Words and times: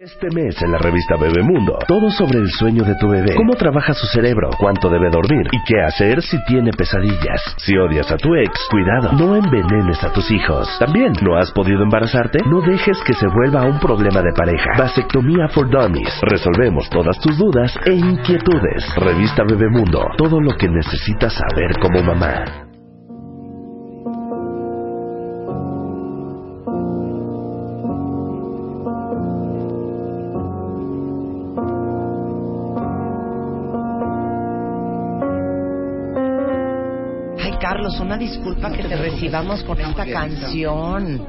Este 0.00 0.28
mes 0.34 0.56
en 0.62 0.72
la 0.72 0.78
revista 0.78 1.14
Bebemundo, 1.20 1.76
todo 1.86 2.10
sobre 2.10 2.38
el 2.38 2.48
sueño 2.48 2.84
de 2.84 2.94
tu 2.94 3.06
bebé, 3.06 3.34
cómo 3.36 3.52
trabaja 3.52 3.92
su 3.92 4.06
cerebro, 4.06 4.48
cuánto 4.58 4.88
debe 4.88 5.10
dormir 5.10 5.46
y 5.52 5.62
qué 5.66 5.82
hacer 5.82 6.22
si 6.22 6.42
tiene 6.46 6.70
pesadillas. 6.72 7.54
Si 7.58 7.76
odias 7.76 8.10
a 8.10 8.16
tu 8.16 8.34
ex, 8.34 8.50
cuidado, 8.70 9.12
no 9.12 9.36
envenenes 9.36 10.02
a 10.02 10.10
tus 10.10 10.30
hijos. 10.30 10.74
También, 10.78 11.12
¿no 11.20 11.36
has 11.36 11.52
podido 11.52 11.82
embarazarte? 11.82 12.38
No 12.46 12.62
dejes 12.62 12.96
que 13.04 13.12
se 13.12 13.26
vuelva 13.26 13.64
un 13.64 13.78
problema 13.78 14.22
de 14.22 14.32
pareja. 14.34 14.70
Vasectomía 14.78 15.48
for 15.48 15.68
Dummies. 15.68 16.18
Resolvemos 16.22 16.88
todas 16.88 17.18
tus 17.18 17.36
dudas 17.36 17.78
e 17.84 17.92
inquietudes. 17.92 18.94
Revista 18.96 19.42
Bebemundo, 19.46 20.02
todo 20.16 20.40
lo 20.40 20.56
que 20.56 20.70
necesitas 20.70 21.34
saber 21.34 21.72
como 21.78 22.02
mamá. 22.02 22.69
Carlos, 37.72 38.00
una 38.00 38.18
disculpa 38.18 38.72
que 38.72 38.82
te 38.82 38.96
recibamos 38.96 39.62
con 39.62 39.80
esta 39.80 40.04
canción. 40.04 41.24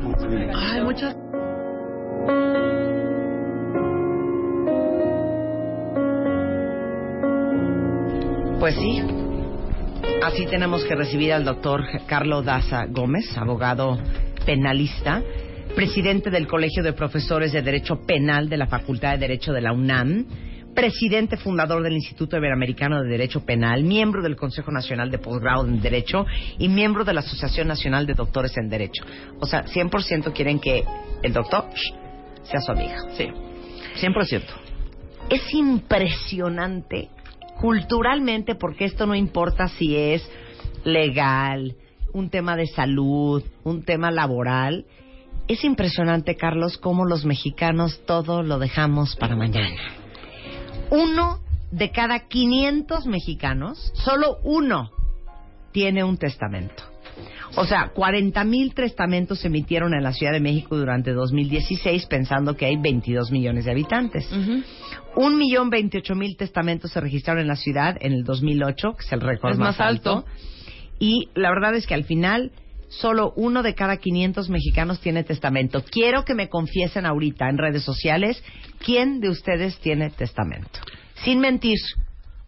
Ay, 0.56 0.82
muchas. 0.82 1.16
Pues 8.60 8.74
sí, 8.74 9.04
así 10.24 10.48
tenemos 10.48 10.84
que 10.86 10.96
recibir 10.96 11.32
al 11.32 11.46
doctor 11.46 11.84
Carlos 12.08 12.44
Daza 12.44 12.88
Gómez, 12.90 13.38
abogado 13.38 14.00
penalista, 14.44 15.22
presidente 15.76 16.32
del 16.32 16.48
Colegio 16.48 16.82
de 16.82 16.94
Profesores 16.94 17.52
de 17.52 17.62
Derecho 17.62 18.02
Penal 18.02 18.50
de 18.50 18.58
la 18.58 18.66
Facultad 18.66 19.12
de 19.12 19.20
Derecho 19.20 19.54
de 19.54 19.62
la 19.62 19.74
UNAM, 19.74 20.26
presidente 20.74 21.38
fundador 21.38 21.84
del 21.84 21.94
Instituto 21.94 22.38
Iberoamericano 22.38 23.02
de 23.02 23.10
Derecho 23.10 23.46
Penal, 23.46 23.84
miembro 23.84 24.22
del 24.22 24.36
Consejo 24.36 24.72
Nacional 24.72 25.12
de 25.12 25.20
Posgrado 25.20 25.66
en 25.66 25.82
Derecho 25.82 26.26
y 26.58 26.70
miembro 26.70 27.04
de 27.04 27.14
la 27.14 27.20
Asociación 27.22 27.68
Nacional 27.68 28.06
de 28.06 28.14
Doctores 28.14 28.56
en 28.58 28.70
Derecho. 28.70 29.04
O 29.40 29.46
sea, 29.46 29.66
100% 29.66 30.34
quieren 30.34 30.60
que 30.60 30.84
el 31.24 31.34
doctor 31.34 31.66
sea 32.44 32.62
su 32.62 32.72
amiga. 32.72 32.98
Sí, 33.18 33.28
100%. 34.00 34.44
Es 35.30 35.54
impresionante 35.54 37.10
culturalmente 37.60 38.56
porque 38.56 38.86
esto 38.86 39.06
no 39.06 39.16
importa 39.16 39.68
si 39.68 39.96
es 39.96 40.28
legal, 40.84 41.76
un 42.14 42.30
tema 42.30 42.56
de 42.56 42.68
salud, 42.68 43.44
un 43.64 43.84
tema 43.84 44.12
laboral. 44.12 44.86
Es 45.48 45.64
impresionante, 45.64 46.36
Carlos, 46.36 46.78
cómo 46.78 47.06
los 47.06 47.26
mexicanos 47.26 48.02
todo 48.06 48.42
lo 48.42 48.60
dejamos 48.60 49.16
para 49.16 49.36
mañana. 49.36 50.01
Uno 50.92 51.40
de 51.72 51.90
cada 51.92 52.28
500 52.28 53.06
mexicanos, 53.08 53.92
solo 53.96 54.38
uno 54.44 54.92
tiene 55.72 56.04
un 56.04 56.18
testamento. 56.18 56.84
O 57.56 57.66
sea, 57.66 57.92
40 57.94 58.44
mil 58.44 58.74
testamentos 58.74 59.40
se 59.40 59.48
emitieron 59.48 59.94
en 59.94 60.04
la 60.04 60.14
Ciudad 60.14 60.32
de 60.32 60.40
México 60.40 60.78
durante 60.78 61.12
2016, 61.12 62.06
pensando 62.06 62.56
que 62.56 62.66
hay 62.66 62.78
22 62.78 63.32
millones 63.32 63.66
de 63.66 63.72
habitantes. 63.72 64.30
Un 65.16 65.38
millón 65.38 65.70
veintiocho 65.70 66.16
mil 66.16 66.38
testamentos 66.38 66.92
se 66.92 67.02
registraron 67.02 67.42
en 67.42 67.48
la 67.48 67.58
ciudad 67.58 67.98
en 68.00 68.14
el 68.14 68.24
2008, 68.24 68.94
que 68.94 69.06
es 69.06 69.12
el 69.12 69.22
récord 69.22 69.54
Es 69.54 69.58
más, 69.58 69.78
más 69.78 69.80
alto. 69.80 70.26
Y 71.00 71.30
la 71.36 71.50
verdad 71.50 71.76
es 71.76 71.88
que 71.88 71.94
al 71.94 72.06
final 72.06 72.52
solo 72.92 73.34
uno 73.36 73.64
de 73.64 73.74
cada 73.74 73.98
500 73.98 74.50
mexicanos 74.50 75.00
tiene 75.00 75.24
testamento. 75.24 75.84
Quiero 75.90 76.24
que 76.26 76.36
me 76.36 76.50
confiesen 76.50 77.06
ahorita 77.06 77.50
en 77.50 77.58
redes 77.58 77.84
sociales 77.84 78.44
quién 78.84 79.20
de 79.22 79.30
ustedes 79.30 79.78
tiene 79.80 80.10
testamento. 80.12 80.80
Sin 81.24 81.40
mentir. 81.40 81.78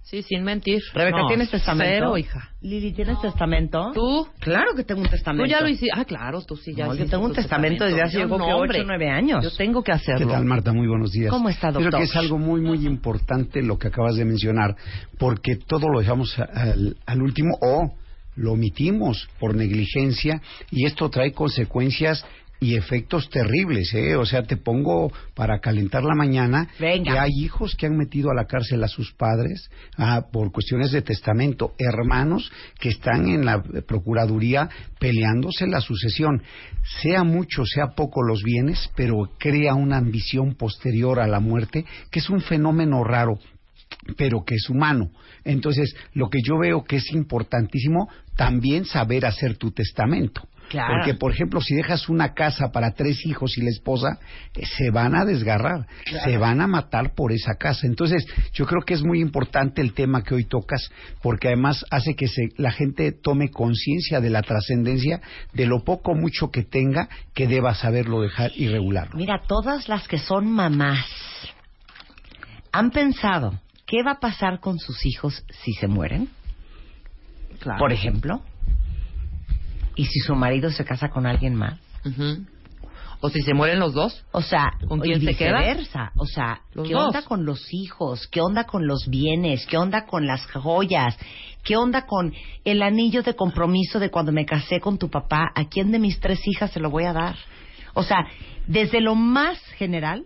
Sí, 0.04 0.22
sin 0.22 0.44
mentir. 0.44 0.82
Rebeca, 0.94 1.18
No, 1.22 1.28
¿tienes 1.28 1.50
testamento? 1.50 1.92
Cero, 1.92 2.18
hija. 2.18 2.52
Lili, 2.62 2.92
¿tienes 2.92 3.20
testamento? 3.22 3.92
¿Tú? 3.96 4.28
Claro 4.40 4.76
que 4.76 4.84
tengo 4.84 5.02
un 5.02 5.08
testamento. 5.08 5.46
Tú 5.46 5.50
ya 5.50 5.62
lo 5.62 5.70
hiciste. 5.70 5.90
Ah, 5.96 6.06
claro, 6.06 6.42
tú 6.44 6.56
sí 6.56 6.76
ya 6.76 6.86
No, 6.86 6.94
yo 6.94 7.08
tengo 7.08 7.26
un 7.26 7.34
testamento 7.34 7.84
desde 7.86 8.02
hace 8.04 8.20
yo 8.20 8.26
hombre. 8.26 8.80
ocho, 8.80 8.84
nueve 8.86 9.10
años. 9.10 9.44
Yo 9.44 9.50
tengo 9.56 9.82
que 9.82 9.92
¿Qué 9.92 9.96
hacerlo. 9.96 10.28
tal, 10.28 10.46
Marta? 10.46 10.72
Muy 10.72 10.88
buenos 10.88 11.12
días. 11.12 11.32
¿Cómo 11.32 11.50
está, 11.50 11.72
doctor? 11.72 11.90
Creo 11.90 12.00
que 12.02 12.06
es 12.06 12.16
algo 12.16 12.38
muy, 12.38 12.62
muy 12.62 12.86
importante 12.86 13.64
lo 13.64 13.80
que 13.80 13.88
acabas 13.88 14.16
de 14.16 14.26
mencionar, 14.26 14.76
porque 15.18 15.56
todo 15.56 15.88
lo 15.90 16.00
dejamos 16.00 16.38
al, 16.38 16.96
al 17.08 17.22
último 17.22 17.58
o 17.62 17.96
lo 18.36 18.54
omitimos 18.54 19.28
por 19.40 19.56
negligencia 19.56 20.42
y 20.72 20.86
esto 20.86 21.10
trae 21.10 21.32
consecuencias 21.32 22.26
y 22.64 22.78
efectos 22.78 23.30
terribles, 23.30 23.94
¿eh? 23.94 24.16
O 24.16 24.26
sea, 24.26 24.44
te 24.44 24.56
pongo 24.56 25.12
para 25.34 25.60
calentar 25.60 26.02
la 26.04 26.16
mañana 26.16 26.70
Venga. 26.80 27.12
que 27.12 27.20
hay 27.20 27.32
hijos 27.40 27.76
que 27.76 27.88
han 27.88 27.98
metido 27.98 28.32
a 28.32 28.34
la 28.34 28.46
cárcel 28.46 28.82
a 28.86 28.88
sus 28.88 29.12
padres 29.14 29.70
ah, 29.98 30.28
por 30.32 30.54
cuestiones 30.54 30.94
de 30.94 31.02
testamento, 31.02 31.74
hermanos 31.78 32.50
que 32.80 32.88
están 32.90 33.28
en 33.28 33.46
la 33.46 33.62
Procuraduría 33.62 34.70
peleándose 34.98 35.68
la 35.68 35.82
sucesión. 35.82 36.42
Sea 37.02 37.26
mucho, 37.26 37.66
sea 37.66 37.96
poco 37.96 38.24
los 38.24 38.44
bienes, 38.44 38.90
pero 38.96 39.30
crea 39.38 39.74
una 39.74 39.98
ambición 39.98 40.56
posterior 40.56 41.20
a 41.20 41.28
la 41.28 41.42
muerte, 41.42 41.86
que 42.12 42.20
es 42.20 42.30
un 42.30 42.40
fenómeno 42.40 43.04
raro 43.04 43.40
pero 44.18 44.44
que 44.44 44.56
es 44.56 44.70
humano. 44.70 45.12
Entonces, 45.44 45.96
lo 46.14 46.30
que 46.30 46.40
yo 46.44 46.58
veo 46.58 46.84
que 46.84 46.98
es 46.98 47.12
importantísimo, 47.12 48.10
también 48.36 48.86
saber 48.86 49.26
hacer 49.26 49.58
tu 49.58 49.72
testamento. 49.72 50.48
Claro. 50.70 50.96
Porque, 50.96 51.14
por 51.14 51.32
ejemplo, 51.32 51.62
si 51.62 51.76
dejas 51.76 52.10
una 52.10 52.34
casa 52.34 52.72
para 52.72 52.94
tres 52.94 53.26
hijos 53.26 53.58
y 53.58 53.62
la 53.62 53.70
esposa, 53.70 54.18
eh, 54.56 54.66
se 54.66 54.90
van 54.92 55.14
a 55.14 55.26
desgarrar, 55.26 55.86
se 56.24 56.38
van 56.38 56.62
a 56.62 56.68
matar 56.68 57.14
por 57.14 57.32
esa 57.32 57.56
casa. 57.56 57.86
Entonces, 57.86 58.26
yo 58.54 58.66
creo 58.66 58.82
que 58.82 58.94
es 58.94 59.04
muy 59.04 59.20
importante 59.20 59.82
el 59.82 59.94
tema 59.94 60.24
que 60.24 60.34
hoy 60.34 60.46
tocas, 60.46 60.90
porque 61.22 61.50
además 61.50 61.86
hace 61.92 62.16
que 62.16 62.28
se, 62.28 62.50
la 62.58 62.72
gente 62.72 63.12
tome 63.12 63.52
conciencia 63.52 64.20
de 64.20 64.30
la 64.30 64.42
trascendencia 64.42 65.22
de 65.54 65.66
lo 65.66 65.84
poco 65.84 66.14
o 66.14 66.16
mucho 66.16 66.50
que 66.50 66.64
tenga, 66.64 67.08
que 67.36 67.48
deba 67.48 67.76
saberlo 67.76 68.22
dejar 68.22 68.52
y 68.56 68.68
regularlo. 68.68 69.16
Mira, 69.18 69.42
todas 69.48 69.88
las 69.90 70.08
que 70.08 70.18
son 70.18 70.50
mamás 70.50 71.06
han 72.72 72.90
pensado 72.90 73.60
qué 73.86 74.04
va 74.04 74.12
a 74.14 74.20
pasar 74.20 74.60
con 74.60 74.80
sus 74.80 75.06
hijos 75.06 75.44
si 75.64 75.74
se 75.74 75.88
mueren, 75.88 76.30
Claro. 77.60 77.80
por 77.80 77.92
ejemplo, 77.94 78.42
y 79.96 80.06
si 80.06 80.20
su 80.20 80.36
marido 80.36 80.72
se 80.72 80.84
casa 80.86 81.10
con 81.10 81.26
alguien 81.26 81.56
más. 81.56 81.80
Ujú. 82.06 82.46
O 83.22 83.30
si 83.30 83.42
se 83.42 83.54
mueren 83.54 83.80
los 83.80 83.94
dos. 83.94 84.26
O 84.34 84.42
sea, 84.42 84.74
¿Con 84.88 85.00
y 85.00 85.04
quién 85.04 85.22
se 85.22 85.36
queda? 85.36 85.60
viceversa. 85.60 86.12
O 86.18 86.26
sea, 86.26 86.62
Los 86.74 86.88
¿qué 86.88 86.94
dos. 86.94 87.04
onda 87.08 87.22
con 87.22 87.46
los 87.46 87.74
hijos? 87.74 88.28
¿Qué 88.28 88.42
onda 88.42 88.66
con 88.66 88.86
los 88.86 89.08
bienes? 89.08 89.66
¿Qué 89.66 89.78
onda 89.78 90.06
con 90.06 90.26
las 90.28 90.46
joyas? 90.52 91.18
¿Qué 91.64 91.78
onda 91.78 92.06
con 92.06 92.34
el 92.66 92.82
anillo 92.82 93.24
de 93.24 93.34
compromiso 93.36 94.00
de 94.00 94.10
cuando 94.10 94.34
me 94.34 94.46
casé 94.46 94.82
con 94.82 94.98
tu 94.98 95.10
papá? 95.10 95.52
¿A 95.56 95.66
quién 95.70 95.92
de 95.92 96.00
mis 96.00 96.20
tres 96.20 96.42
hijas 96.46 96.72
se 96.72 96.82
lo 96.82 96.90
voy 96.90 97.06
a 97.06 97.14
dar? 97.14 97.38
O 97.94 98.04
sea, 98.04 98.28
desde 98.68 99.00
lo 99.00 99.16
más 99.16 99.58
general 99.78 100.26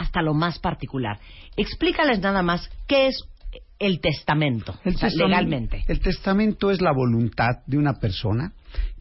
hasta 0.00 0.22
lo 0.22 0.34
más 0.34 0.58
particular. 0.58 1.18
Explícales 1.56 2.20
nada 2.20 2.42
más 2.42 2.68
qué 2.88 3.06
es 3.08 3.22
el 3.78 4.00
testamento, 4.00 4.74
El 4.84 4.94
o 4.94 4.98
sea, 4.98 5.08
testamen- 5.08 5.28
legalmente. 5.28 5.84
El 5.88 6.00
testamento 6.00 6.70
es 6.70 6.80
la 6.80 6.92
voluntad 6.92 7.62
de 7.66 7.78
una 7.78 7.94
persona 7.94 8.52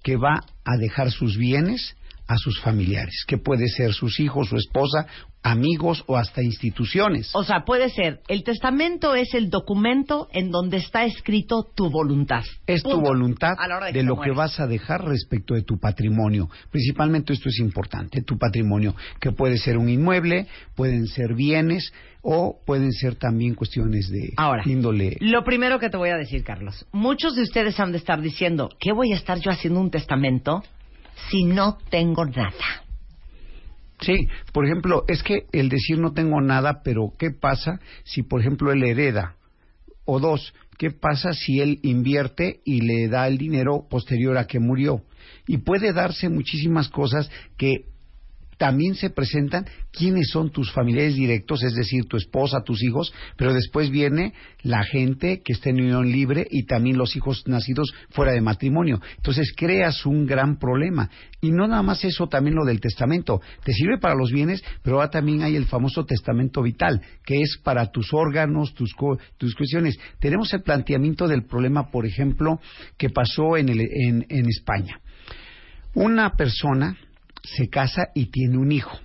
que 0.04 0.16
va 0.18 0.42
a 0.66 0.78
dejar 0.78 1.12
sus 1.12 1.38
bienes 1.38 1.96
a 2.30 2.38
sus 2.38 2.62
familiares, 2.62 3.26
que 3.28 3.40
puede 3.40 3.68
ser 3.68 3.92
sus 3.92 4.20
hijos, 4.20 4.50
su 4.50 4.56
esposa, 4.56 5.08
amigos 5.42 6.04
o 6.06 6.16
hasta 6.16 6.44
instituciones. 6.44 7.32
O 7.34 7.44
sea, 7.44 7.66
puede 7.66 7.90
ser, 7.90 8.22
el 8.28 8.44
testamento 8.44 9.16
es 9.16 9.34
el 9.34 9.50
documento 9.50 10.28
en 10.32 10.52
donde 10.52 10.78
está 10.78 11.06
escrito 11.06 11.66
tu 11.76 11.90
voluntad. 11.90 12.44
es 12.68 12.84
tu 12.84 13.02
voluntad 13.02 13.56
de, 13.92 14.04
lo 14.04 14.20
que 14.20 14.30
vas 14.30 14.60
a 14.60 14.68
dejar 14.68 15.06
respecto 15.06 15.56
de 15.56 15.64
tu 15.64 15.80
patrimonio. 15.80 16.52
Principalmente 16.70 17.34
esto 17.34 17.50
es 17.50 17.58
importante, 17.58 18.22
tu 18.22 18.38
patrimonio, 18.38 18.96
que 19.20 19.32
puede 19.32 19.58
ser 19.58 19.80
un 19.80 19.90
inmueble, 19.90 20.46
pueden 20.76 21.08
ser 21.08 21.34
bienes 21.34 21.92
o 22.22 22.60
pueden 22.64 22.92
ser 22.92 23.16
también 23.16 23.56
cuestiones 23.56 24.08
de 24.12 24.34
Ahora, 24.38 24.62
índole. 24.68 25.18
lo 25.20 25.44
primero 25.44 25.80
que 25.80 25.90
te 25.90 25.98
voy 25.98 26.10
a 26.10 26.18
decir, 26.18 26.44
Carlos, 26.44 26.86
muchos 26.92 27.36
de 27.36 27.42
ustedes 27.42 27.80
han 27.80 27.92
de 27.92 27.98
estar 27.98 28.22
diciendo, 28.22 28.70
¿qué 28.80 28.92
voy 28.92 29.14
a 29.14 29.16
estar 29.16 29.40
yo 29.40 29.50
haciendo 29.50 29.80
un 29.80 29.90
testamento 29.90 30.62
si 31.30 31.44
no 31.44 31.78
tengo 31.90 32.26
nada? 32.26 32.84
Sí, 34.02 34.28
por 34.54 34.66
ejemplo, 34.66 35.04
es 35.08 35.24
que 35.24 35.48
el 35.52 35.70
decir 35.70 35.98
no 35.98 36.14
tengo 36.14 36.40
nada, 36.42 36.82
pero 36.84 37.14
¿qué 37.18 37.32
pasa 37.32 37.80
si, 38.06 38.24
por 38.24 38.40
ejemplo, 38.42 38.72
él 38.72 38.84
hereda? 38.84 39.36
O 40.06 40.20
dos, 40.20 40.54
¿qué 40.78 40.92
pasa 40.92 41.34
si 41.34 41.60
él 41.60 41.80
invierte 41.84 42.62
y 42.64 42.82
le 42.82 43.10
da 43.10 43.28
el 43.28 43.38
dinero 43.38 43.88
posterior 43.90 44.38
a 44.38 44.48
que 44.48 44.60
murió? 44.60 45.04
Y 45.48 45.58
puede 45.58 45.92
darse 45.92 46.30
muchísimas 46.30 46.90
cosas 46.90 47.30
que 47.58 47.86
también 48.60 48.94
se 48.94 49.10
presentan 49.10 49.66
quiénes 49.90 50.32
son 50.32 50.52
tus 50.52 50.70
familiares 50.74 51.16
directos, 51.16 51.64
es 51.64 51.74
decir, 51.74 52.04
tu 52.06 52.18
esposa, 52.18 52.62
tus 52.62 52.84
hijos, 52.84 53.14
pero 53.38 53.54
después 53.54 53.90
viene 53.90 54.34
la 54.64 54.84
gente 54.84 55.42
que 55.42 55.54
está 55.54 55.70
en 55.70 55.80
unión 55.80 56.12
libre 56.12 56.46
y 56.52 56.66
también 56.66 56.98
los 56.98 57.16
hijos 57.16 57.48
nacidos 57.48 57.94
fuera 58.10 58.34
de 58.34 58.42
matrimonio. 58.42 59.00
Entonces 59.16 59.54
creas 59.56 60.06
un 60.06 60.26
gran 60.26 60.60
problema. 60.60 61.10
Y 61.40 61.52
no 61.52 61.70
nada 61.70 61.82
más 61.84 62.04
eso, 62.04 62.28
también 62.28 62.58
lo 62.58 62.66
del 62.66 62.82
testamento. 62.82 63.40
Te 63.64 63.72
sirve 63.72 63.98
para 63.98 64.14
los 64.14 64.30
bienes, 64.30 64.62
pero 64.84 64.98
ahora 64.98 65.10
también 65.10 65.42
hay 65.42 65.56
el 65.56 65.66
famoso 65.66 66.04
testamento 66.04 66.62
vital, 66.62 67.02
que 67.26 67.40
es 67.40 67.58
para 67.64 67.90
tus 67.92 68.14
órganos, 68.14 68.74
tus, 68.74 68.94
tus 69.38 69.56
cuestiones. 69.56 69.98
Tenemos 70.20 70.54
el 70.54 70.64
planteamiento 70.64 71.30
del 71.30 71.46
problema, 71.46 71.90
por 71.90 72.06
ejemplo, 72.06 72.60
que 72.98 73.10
pasó 73.10 73.56
en, 73.56 73.70
el, 73.70 73.80
en, 73.80 74.26
en 74.28 74.50
España. 74.50 75.00
Una 75.94 76.32
persona 76.32 76.98
se 77.44 77.70
casa 77.70 78.10
y 78.14 78.28
tiene 78.28 78.58
un 78.58 78.72
hijo. 78.72 78.98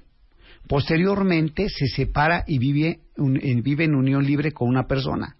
Posteriormente 0.66 1.68
se 1.68 1.86
separa 1.86 2.44
y 2.46 2.58
vive, 2.58 3.00
vive 3.16 3.84
en 3.84 3.94
unión 3.94 4.24
libre 4.24 4.52
con 4.52 4.68
una 4.68 4.86
persona. 4.86 5.36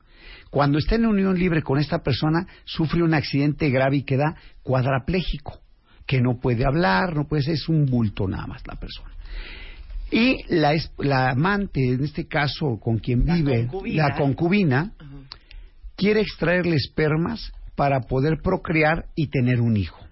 Cuando 0.50 0.78
está 0.78 0.94
en 0.94 1.06
unión 1.06 1.38
libre 1.38 1.62
con 1.62 1.78
esta 1.78 2.02
persona, 2.02 2.46
sufre 2.64 3.02
un 3.02 3.14
accidente 3.14 3.70
grave 3.70 3.96
y 3.96 4.02
queda 4.04 4.36
cuadrapléjico, 4.62 5.60
que 6.06 6.20
no 6.20 6.38
puede 6.38 6.64
hablar, 6.64 7.16
no 7.16 7.26
puede 7.26 7.42
ser, 7.42 7.54
es 7.54 7.68
un 7.68 7.86
bulto 7.86 8.28
nada 8.28 8.46
más 8.46 8.62
la 8.66 8.76
persona. 8.76 9.10
Y 10.10 10.44
la, 10.48 10.74
la 10.98 11.30
amante, 11.30 11.94
en 11.94 12.04
este 12.04 12.28
caso 12.28 12.78
con 12.78 12.98
quien 12.98 13.24
vive, 13.24 13.68
la 13.86 14.14
concubina, 14.14 14.92
quiere 15.96 16.20
extraerle 16.20 16.76
espermas 16.76 17.50
para 17.74 18.02
poder 18.02 18.40
procrear 18.42 19.06
y 19.16 19.28
tener 19.28 19.60
un 19.60 19.76
hijo. 19.76 20.03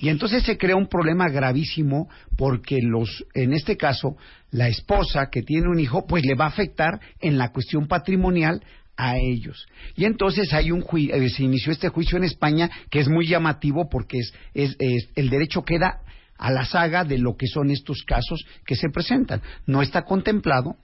Y 0.00 0.08
entonces 0.08 0.42
se 0.42 0.56
crea 0.56 0.76
un 0.76 0.88
problema 0.88 1.28
gravísimo 1.28 2.08
porque 2.36 2.78
los, 2.82 3.24
en 3.34 3.52
este 3.52 3.76
caso, 3.76 4.16
la 4.50 4.68
esposa 4.68 5.28
que 5.30 5.42
tiene 5.42 5.68
un 5.68 5.80
hijo, 5.80 6.06
pues 6.06 6.24
le 6.24 6.34
va 6.34 6.46
a 6.46 6.48
afectar 6.48 7.00
en 7.20 7.38
la 7.38 7.52
cuestión 7.52 7.86
patrimonial 7.88 8.62
a 8.96 9.16
ellos. 9.16 9.66
Y 9.96 10.04
entonces 10.04 10.52
hay 10.52 10.72
un 10.72 10.84
eh, 10.96 11.28
se 11.30 11.44
inició 11.44 11.72
este 11.72 11.88
juicio 11.88 12.18
en 12.18 12.24
España 12.24 12.68
que 12.90 12.98
es 12.98 13.08
muy 13.08 13.26
llamativo 13.26 13.88
porque 13.88 14.18
es, 14.18 14.32
es, 14.54 15.08
el 15.14 15.30
derecho 15.30 15.62
queda 15.64 16.00
a 16.36 16.50
la 16.50 16.64
saga 16.64 17.04
de 17.04 17.18
lo 17.18 17.36
que 17.36 17.46
son 17.46 17.70
estos 17.70 18.02
casos 18.04 18.44
que 18.66 18.74
se 18.74 18.90
presentan. 18.90 19.40
No 19.66 19.82
está 19.82 20.02
contemplado 20.02 20.76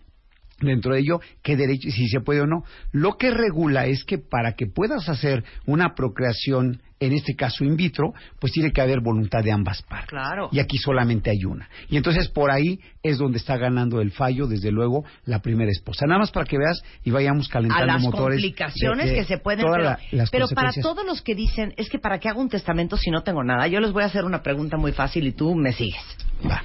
dentro 0.61 0.95
de 0.95 1.01
ello 1.01 1.21
qué 1.43 1.57
derecho, 1.57 1.91
si 1.91 2.09
se 2.09 2.21
puede 2.21 2.41
o 2.41 2.47
no. 2.47 2.65
Lo 2.93 3.17
que 3.17 3.31
regula 3.31 3.87
es 3.87 4.05
que 4.05 4.19
para 4.19 4.53
que 4.55 4.67
puedas 4.67 5.09
hacer 5.09 5.45
una 5.67 5.95
procreación, 5.95 6.81
en 7.01 7.13
este 7.13 7.35
caso 7.35 7.65
in 7.65 7.77
vitro, 7.77 8.15
pues 8.39 8.53
tiene 8.53 8.73
que 8.73 8.81
haber 8.81 9.01
voluntad 9.01 9.43
de 9.43 9.53
ambas 9.53 9.83
partes. 9.83 10.09
Claro. 10.09 10.49
Y 10.53 10.61
aquí 10.61 10.79
solamente 10.79 11.31
hay 11.31 11.45
una. 11.45 11.69
Y 11.89 11.97
entonces 11.97 12.29
por 12.29 12.51
ahí 12.51 12.79
es 13.03 13.19
donde 13.19 13.39
está 13.39 13.57
ganando 13.59 14.01
el 14.01 14.11
fallo, 14.13 14.47
desde 14.47 14.71
luego, 14.71 15.05
la 15.27 15.41
primera 15.41 15.71
esposa. 15.71 16.07
Nada 16.07 16.21
más 16.21 16.31
para 16.31 16.47
que 16.47 16.57
veas 16.57 16.83
y 17.03 17.11
vayamos 17.11 17.49
calentando 17.49 17.83
a 17.83 17.87
las 17.87 18.03
motores. 18.03 18.37
complicaciones 18.41 19.07
de- 19.07 19.13
de 19.13 19.19
que 19.19 19.25
se 19.25 19.39
pueden 19.39 19.67
pero, 19.71 19.83
la- 19.85 19.99
las 20.13 20.31
pero 20.31 20.47
para 20.49 20.71
todos 20.73 21.05
los 21.05 21.21
que 21.21 21.35
dicen 21.35 21.75
es 21.77 21.91
que 21.91 21.99
para 21.99 22.19
qué 22.21 22.29
hago 22.29 22.41
un 22.41 22.49
testamento 22.49 22.97
si 22.97 23.11
no 23.11 23.23
tengo 23.23 23.43
nada 23.45 23.67
yo 23.67 23.81
les 23.81 23.93
voy 23.93 24.03
a 24.03 24.07
hacer 24.07 24.25
una 24.25 24.43
pregunta 24.43 24.77
muy 24.77 24.93
fácil 24.93 25.27
y 25.27 25.33
tú 25.33 25.55
me 25.55 25.73
sigues 25.73 26.01
Va. 26.49 26.63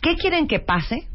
¿qué 0.00 0.14
quieren 0.16 0.46
que 0.46 0.60
pase 0.60 1.08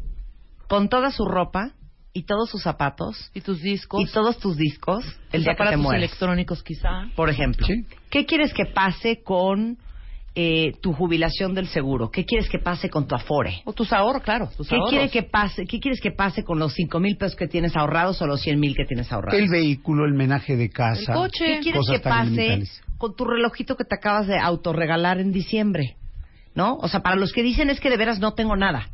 con 0.72 0.88
toda 0.88 1.10
su 1.10 1.26
ropa 1.26 1.72
y 2.14 2.22
todos 2.22 2.48
sus 2.48 2.62
zapatos 2.62 3.30
Y 3.34 3.42
tus 3.42 3.60
discos. 3.60 4.00
y 4.00 4.06
todos 4.10 4.38
tus 4.38 4.56
discos 4.56 5.04
el 5.30 5.44
día 5.44 5.54
que 5.54 5.64
te 5.68 5.76
mueras 5.76 6.02
electrónicos, 6.02 6.62
quizá. 6.62 7.08
por 7.14 7.28
ejemplo 7.28 7.66
Sí. 7.66 7.84
¿qué 8.08 8.24
quieres 8.24 8.54
que 8.54 8.64
pase 8.64 9.22
con 9.22 9.76
eh, 10.34 10.72
tu 10.80 10.94
jubilación 10.94 11.52
del 11.52 11.66
seguro? 11.68 12.10
¿qué 12.10 12.24
quieres 12.24 12.48
que 12.48 12.58
pase 12.58 12.88
con 12.88 13.06
tu 13.06 13.14
afore? 13.14 13.60
O 13.66 13.74
tus 13.74 13.92
ahorros, 13.92 14.22
claro. 14.22 14.48
Tus 14.56 14.66
¿Qué, 14.66 14.76
ahorros. 14.76 14.88
quiere 14.88 15.10
que 15.10 15.22
pase, 15.24 15.66
¿Qué 15.66 15.78
quieres 15.78 16.00
que 16.00 16.10
pase 16.10 16.42
con 16.42 16.58
los 16.58 16.72
cinco 16.72 17.00
mil 17.00 17.18
pesos 17.18 17.36
que 17.36 17.48
tienes 17.48 17.76
ahorrados 17.76 18.22
o 18.22 18.26
los 18.26 18.40
cien 18.40 18.58
mil 18.58 18.74
que 18.74 18.86
tienes 18.86 19.12
ahorrados? 19.12 19.38
El 19.38 19.50
vehículo, 19.50 20.06
el 20.06 20.14
menaje 20.14 20.56
de 20.56 20.70
casa. 20.70 21.12
El 21.12 21.18
coche. 21.18 21.44
¿Qué 21.44 21.60
quieres 21.60 21.82
que 21.86 21.98
pase 22.00 22.62
con 22.96 23.14
tu 23.14 23.26
relojito 23.26 23.76
que 23.76 23.84
te 23.84 23.94
acabas 23.94 24.26
de 24.26 24.38
autorregalar 24.38 25.18
en 25.20 25.32
diciembre? 25.32 25.96
¿No? 26.54 26.76
O 26.76 26.88
sea, 26.88 27.00
para 27.00 27.16
los 27.16 27.30
que 27.34 27.42
dicen 27.42 27.68
es 27.68 27.78
que 27.78 27.90
de 27.90 27.98
veras 27.98 28.18
no 28.18 28.32
tengo 28.32 28.56
nada. 28.56 28.88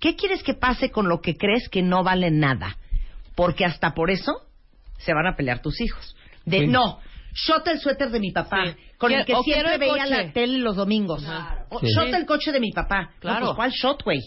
¿Qué 0.00 0.16
quieres 0.16 0.42
que 0.42 0.54
pase 0.54 0.90
con 0.90 1.08
lo 1.08 1.20
que 1.20 1.36
crees 1.36 1.68
que 1.68 1.82
no 1.82 2.02
vale 2.04 2.30
nada? 2.30 2.76
Porque 3.34 3.64
hasta 3.64 3.94
por 3.94 4.10
eso 4.10 4.32
se 4.98 5.12
van 5.14 5.26
a 5.26 5.36
pelear 5.36 5.60
tus 5.62 5.80
hijos. 5.80 6.16
De 6.44 6.60
Sí. 6.60 6.66
no, 6.66 7.00
shot 7.34 7.66
el 7.68 7.78
suéter 7.80 8.10
de 8.10 8.20
mi 8.20 8.30
papá, 8.32 8.64
Sí. 8.66 8.76
con 8.96 9.12
el 9.12 9.24
que 9.24 9.34
o 9.34 9.42
siempre 9.42 9.74
el 9.74 9.80
veía 9.80 10.04
coche. 10.04 10.10
la 10.10 10.32
tele 10.32 10.58
los 10.58 10.76
domingos. 10.76 11.24
Ajá. 11.26 11.66
O 11.70 11.80
Sí. 11.80 11.86
Shot 11.94 12.12
el 12.14 12.26
coche 12.26 12.52
de 12.52 12.60
mi 12.60 12.72
papá. 12.72 13.02
No, 13.14 13.20
Claro. 13.20 13.46
pues, 13.46 13.56
¿Cuál 13.56 13.70
shot, 13.70 14.02
güey? 14.04 14.20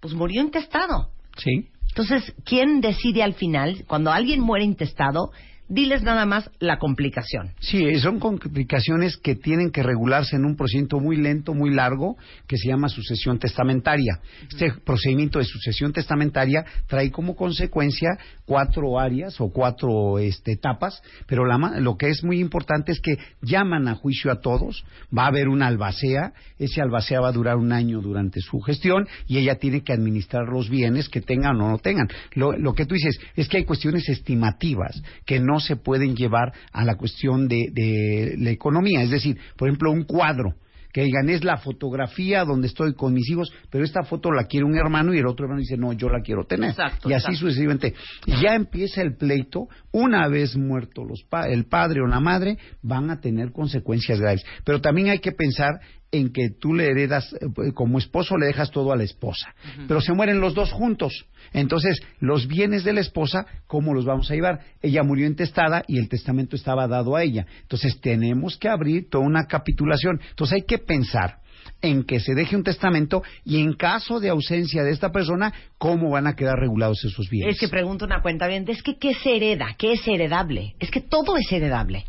Pues 0.00 0.14
murió 0.14 0.40
intestado. 0.42 1.10
Sí. 1.36 1.68
Entonces, 1.88 2.32
¿quién 2.44 2.80
decide 2.80 3.22
al 3.22 3.34
final, 3.34 3.84
cuando 3.88 4.12
alguien 4.12 4.40
muere 4.40 4.64
intestado, 4.64 5.30
diles 5.68 6.02
nada 6.02 6.26
más 6.26 6.50
la 6.58 6.78
complicación? 6.78 7.52
Sí, 7.60 7.98
son 8.00 8.18
complicaciones 8.18 9.16
que 9.16 9.34
tienen 9.34 9.70
que 9.70 9.82
regularse 9.82 10.36
en 10.36 10.44
un 10.44 10.56
procedimiento 10.56 10.98
muy 10.98 11.16
lento, 11.16 11.54
muy 11.54 11.70
largo, 11.70 12.16
que 12.46 12.56
se 12.56 12.68
llama 12.68 12.88
sucesión 12.88 13.38
testamentaria. 13.38 14.20
Este 14.48 14.72
procedimiento 14.84 15.38
de 15.38 15.44
sucesión 15.44 15.92
testamentaria 15.92 16.64
trae 16.86 17.10
como 17.10 17.36
consecuencia 17.36 18.10
cuatro 18.44 18.98
áreas 18.98 19.40
o 19.40 19.50
cuatro 19.50 20.18
este, 20.18 20.52
etapas, 20.52 21.02
pero 21.26 21.44
la 21.44 21.58
lo 21.80 21.96
que 21.96 22.08
es 22.08 22.22
muy 22.24 22.38
importante 22.38 22.92
es 22.92 23.00
que 23.00 23.18
llaman 23.42 23.88
a 23.88 23.94
juicio 23.94 24.30
a 24.30 24.40
todos, 24.40 24.84
va 25.16 25.24
a 25.24 25.28
haber 25.28 25.48
una 25.48 25.66
albacea, 25.66 26.32
ese 26.58 26.80
albacea 26.80 27.20
va 27.20 27.28
a 27.28 27.32
durar 27.32 27.56
un 27.56 27.72
año 27.72 28.00
durante 28.00 28.40
su 28.40 28.60
gestión 28.60 29.08
y 29.26 29.38
ella 29.38 29.56
tiene 29.56 29.82
que 29.82 29.92
administrar 29.92 30.48
los 30.48 30.70
bienes 30.70 31.08
que 31.08 31.20
tengan 31.20 31.60
o 31.60 31.68
no 31.68 31.78
tengan. 31.78 32.08
Lo, 32.34 32.52
lo 32.52 32.74
que 32.74 32.86
tú 32.86 32.94
dices 32.94 33.18
es 33.34 33.48
que 33.48 33.58
hay 33.58 33.64
cuestiones 33.64 34.08
estimativas 34.08 35.02
que 35.26 35.40
no 35.40 35.57
se 35.60 35.76
pueden 35.76 36.14
llevar 36.16 36.52
a 36.72 36.84
la 36.84 36.96
cuestión 36.96 37.48
de, 37.48 37.70
de 37.72 38.34
la 38.38 38.50
economía. 38.50 39.02
Es 39.02 39.10
decir, 39.10 39.38
por 39.56 39.68
ejemplo, 39.68 39.90
un 39.90 40.04
cuadro 40.04 40.54
que 40.90 41.02
digan 41.02 41.28
es 41.28 41.44
la 41.44 41.58
fotografía 41.58 42.44
donde 42.46 42.66
estoy 42.66 42.94
con 42.94 43.12
mis 43.12 43.28
hijos, 43.30 43.52
pero 43.70 43.84
esta 43.84 44.04
foto 44.04 44.32
la 44.32 44.44
quiere 44.44 44.64
un 44.64 44.74
hermano 44.74 45.12
y 45.12 45.18
el 45.18 45.26
otro 45.26 45.44
hermano 45.44 45.60
dice 45.60 45.76
no, 45.76 45.92
yo 45.92 46.08
la 46.08 46.22
quiero 46.22 46.44
tener. 46.44 46.70
Exacto, 46.70 47.10
y 47.10 47.12
así 47.12 47.26
exacto. 47.26 47.38
sucesivamente. 47.40 47.94
Ya 48.42 48.54
empieza 48.54 49.02
el 49.02 49.14
pleito, 49.16 49.68
una 49.92 50.28
vez 50.28 50.56
muerto 50.56 51.04
los 51.04 51.22
pa- 51.28 51.46
el 51.48 51.66
padre 51.66 52.00
o 52.00 52.06
la 52.06 52.20
madre, 52.20 52.56
van 52.82 53.10
a 53.10 53.20
tener 53.20 53.52
consecuencias 53.52 54.18
graves. 54.18 54.42
Pero 54.64 54.80
también 54.80 55.08
hay 55.10 55.18
que 55.18 55.32
pensar 55.32 55.74
en 56.10 56.32
que 56.32 56.50
tú 56.50 56.74
le 56.74 56.90
heredas, 56.90 57.32
eh, 57.34 57.72
como 57.74 57.98
esposo 57.98 58.36
le 58.36 58.46
dejas 58.46 58.70
todo 58.70 58.92
a 58.92 58.96
la 58.96 59.04
esposa, 59.04 59.54
pero 59.86 60.00
se 60.00 60.12
mueren 60.12 60.40
los 60.40 60.54
dos 60.54 60.72
juntos. 60.72 61.26
Entonces, 61.52 62.00
los 62.20 62.46
bienes 62.46 62.84
de 62.84 62.92
la 62.92 63.00
esposa, 63.00 63.46
¿cómo 63.66 63.94
los 63.94 64.04
vamos 64.04 64.30
a 64.30 64.34
llevar? 64.34 64.60
Ella 64.82 65.02
murió 65.02 65.26
intestada 65.26 65.82
y 65.86 65.98
el 65.98 66.08
testamento 66.08 66.56
estaba 66.56 66.86
dado 66.88 67.16
a 67.16 67.22
ella. 67.22 67.46
Entonces, 67.62 68.00
tenemos 68.00 68.56
que 68.56 68.68
abrir 68.68 69.08
toda 69.10 69.24
una 69.24 69.46
capitulación. 69.46 70.20
Entonces, 70.30 70.56
hay 70.56 70.62
que 70.62 70.78
pensar 70.78 71.40
en 71.82 72.04
que 72.04 72.20
se 72.20 72.34
deje 72.34 72.56
un 72.56 72.64
testamento 72.64 73.22
y 73.44 73.60
en 73.60 73.74
caso 73.74 74.20
de 74.20 74.30
ausencia 74.30 74.82
de 74.82 74.90
esta 74.90 75.12
persona, 75.12 75.52
¿cómo 75.76 76.10
van 76.10 76.26
a 76.26 76.34
quedar 76.34 76.58
regulados 76.58 77.04
esos 77.04 77.28
bienes? 77.28 77.54
Es 77.54 77.60
que 77.60 77.68
pregunta 77.68 78.04
una 78.04 78.22
cuenta 78.22 78.48
bien, 78.48 78.64
es 78.68 78.82
que 78.82 78.96
¿qué 78.98 79.14
se 79.14 79.36
hereda? 79.36 79.74
¿Qué 79.78 79.92
es 79.92 80.06
heredable? 80.06 80.74
Es 80.80 80.90
que 80.90 81.00
todo 81.00 81.36
es 81.36 81.50
heredable. 81.52 82.04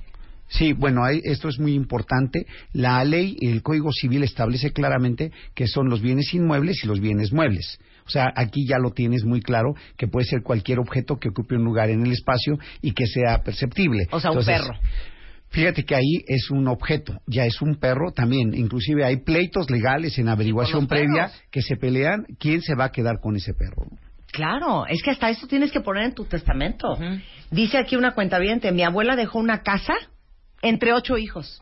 Sí, 0.50 0.74
bueno, 0.74 1.04
hay- 1.04 1.22
esto 1.24 1.48
es 1.48 1.60
muy 1.60 1.74
importante. 1.74 2.46
La 2.74 3.04
ley, 3.04 3.38
el 3.42 3.62
Código 3.62 3.92
Civil 3.92 4.24
establece 4.24 4.72
claramente 4.72 5.32
que 5.56 5.68
son 5.68 5.90
los 5.90 6.02
bienes 6.02 6.34
inmuebles 6.34 6.84
y 6.84 6.88
los 6.88 7.00
bienes 7.00 7.32
muebles. 7.32 7.80
O 8.06 8.10
sea, 8.10 8.34
aquí 8.36 8.66
ya 8.68 8.80
lo 8.80 8.92
tienes 8.92 9.24
muy 9.24 9.42
claro 9.42 9.76
que 9.96 10.08
puede 10.08 10.26
ser 10.26 10.42
cualquier 10.42 10.80
objeto 10.80 11.18
que 11.18 11.30
ocupe 11.30 11.56
un 11.56 11.64
lugar 11.64 11.92
en 11.92 12.04
el 12.04 12.12
espacio 12.12 12.58
y 12.82 12.94
que 12.94 13.06
sea 13.06 13.44
perceptible. 13.44 14.08
O 14.12 14.20
sea, 14.20 14.32
un 14.32 14.44
perro. 14.44 14.74
Fíjate 15.52 15.84
que 15.84 15.96
ahí 15.96 16.24
es 16.28 16.50
un 16.52 16.68
objeto, 16.68 17.22
ya 17.28 17.46
es 17.46 17.62
un 17.62 17.76
perro 17.76 18.12
también. 18.12 18.54
Inclusive 18.56 19.04
hay 19.06 19.18
pleitos 19.18 19.70
legales 19.70 20.18
en 20.20 20.28
averiguación 20.30 20.88
previa 20.88 21.32
que 21.52 21.62
se 21.62 21.76
pelean 21.76 22.26
quién 22.40 22.62
se 22.62 22.76
va 22.76 22.86
a 22.86 22.92
quedar 22.92 23.20
con 23.20 23.36
ese 23.36 23.54
perro. 23.54 23.86
Claro, 24.32 24.86
es 24.88 25.02
que 25.02 25.10
hasta 25.12 25.30
eso 25.30 25.48
tienes 25.48 25.72
que 25.72 25.82
poner 25.82 26.04
en 26.06 26.14
tu 26.14 26.26
testamento. 26.26 26.88
Dice 27.52 27.78
aquí 27.80 27.96
una 27.96 28.14
cuenta 28.14 28.40
mi 28.72 28.84
abuela 28.84 29.16
dejó 29.16 29.40
una 29.40 29.62
casa 29.64 29.94
entre 30.62 30.94
ocho 30.94 31.18
hijos. 31.18 31.62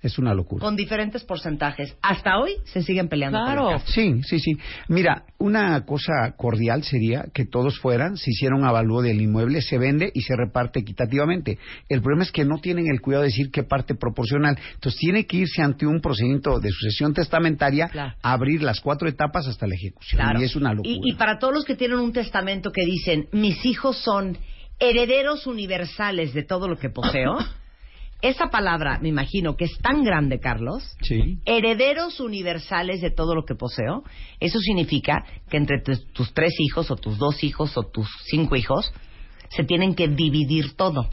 Es 0.00 0.16
una 0.16 0.32
locura. 0.32 0.60
con 0.64 0.76
diferentes 0.76 1.24
porcentajes. 1.24 1.96
Hasta 2.02 2.38
hoy 2.38 2.52
se 2.66 2.84
siguen 2.84 3.08
peleando. 3.08 3.36
por 3.40 3.46
Claro. 3.48 3.70
el 3.70 3.76
caso. 3.80 3.92
Sí, 3.92 4.22
sí, 4.22 4.38
sí. 4.38 4.52
Mira, 4.86 5.24
una 5.38 5.84
cosa 5.84 6.36
cordial 6.36 6.84
sería 6.84 7.24
que 7.34 7.44
todos 7.46 7.80
fueran, 7.80 8.16
se 8.16 8.30
hiciera 8.30 8.54
un 8.54 8.64
avalúo 8.64 9.02
del 9.02 9.20
inmueble, 9.20 9.60
se 9.60 9.76
vende 9.76 10.12
y 10.14 10.20
se 10.22 10.36
reparte 10.36 10.78
equitativamente. 10.78 11.58
El 11.88 12.00
problema 12.00 12.22
es 12.22 12.30
que 12.30 12.44
no 12.44 12.58
tienen 12.60 12.84
el 12.88 13.00
cuidado 13.00 13.22
de 13.24 13.30
decir 13.30 13.50
qué 13.50 13.64
parte 13.64 13.96
proporcional. 13.96 14.56
Entonces 14.74 15.00
tiene 15.00 15.26
que 15.26 15.38
irse 15.38 15.62
ante 15.62 15.84
un 15.84 16.00
procedimiento 16.00 16.60
de 16.60 16.70
sucesión 16.70 17.12
testamentaria 17.12 17.88
Claro. 17.88 18.14
a 18.22 18.32
abrir 18.34 18.62
las 18.62 18.80
cuatro 18.80 19.08
etapas 19.08 19.48
hasta 19.48 19.66
la 19.66 19.74
ejecución. 19.74 20.20
Claro. 20.20 20.40
Y 20.40 20.44
es 20.44 20.54
una 20.54 20.74
locura. 20.74 20.94
Y, 20.94 21.00
y 21.10 21.14
para 21.16 21.40
todos 21.40 21.52
los 21.52 21.64
que 21.64 21.74
tienen 21.74 21.98
un 21.98 22.12
testamento 22.12 22.70
que 22.70 22.84
dicen, 22.84 23.26
mis 23.32 23.66
hijos 23.66 23.98
son 23.98 24.38
herederos 24.78 25.48
universales 25.48 26.34
de 26.34 26.44
todo 26.44 26.68
lo 26.68 26.78
que 26.78 26.88
poseo, 26.88 27.36
esa 28.20 28.48
palabra, 28.48 28.98
me 29.00 29.08
imagino, 29.08 29.56
que 29.56 29.64
es 29.66 29.78
tan 29.78 30.02
grande, 30.02 30.40
Carlos, 30.40 30.96
Sí. 31.02 31.38
herederos 31.44 32.18
universales 32.20 33.00
de 33.00 33.10
todo 33.10 33.34
lo 33.34 33.44
que 33.44 33.54
poseo, 33.54 34.02
eso 34.40 34.58
significa 34.58 35.24
que 35.48 35.56
entre 35.56 35.80
tus, 35.82 36.06
tus 36.12 36.32
tres 36.34 36.52
hijos 36.58 36.90
o 36.90 36.96
tus 36.96 37.18
dos 37.18 37.44
hijos 37.44 37.76
o 37.76 37.84
tus 37.84 38.08
cinco 38.26 38.56
hijos 38.56 38.92
se 39.50 39.64
tienen 39.64 39.94
que 39.94 40.08
dividir 40.08 40.74
todo. 40.74 41.08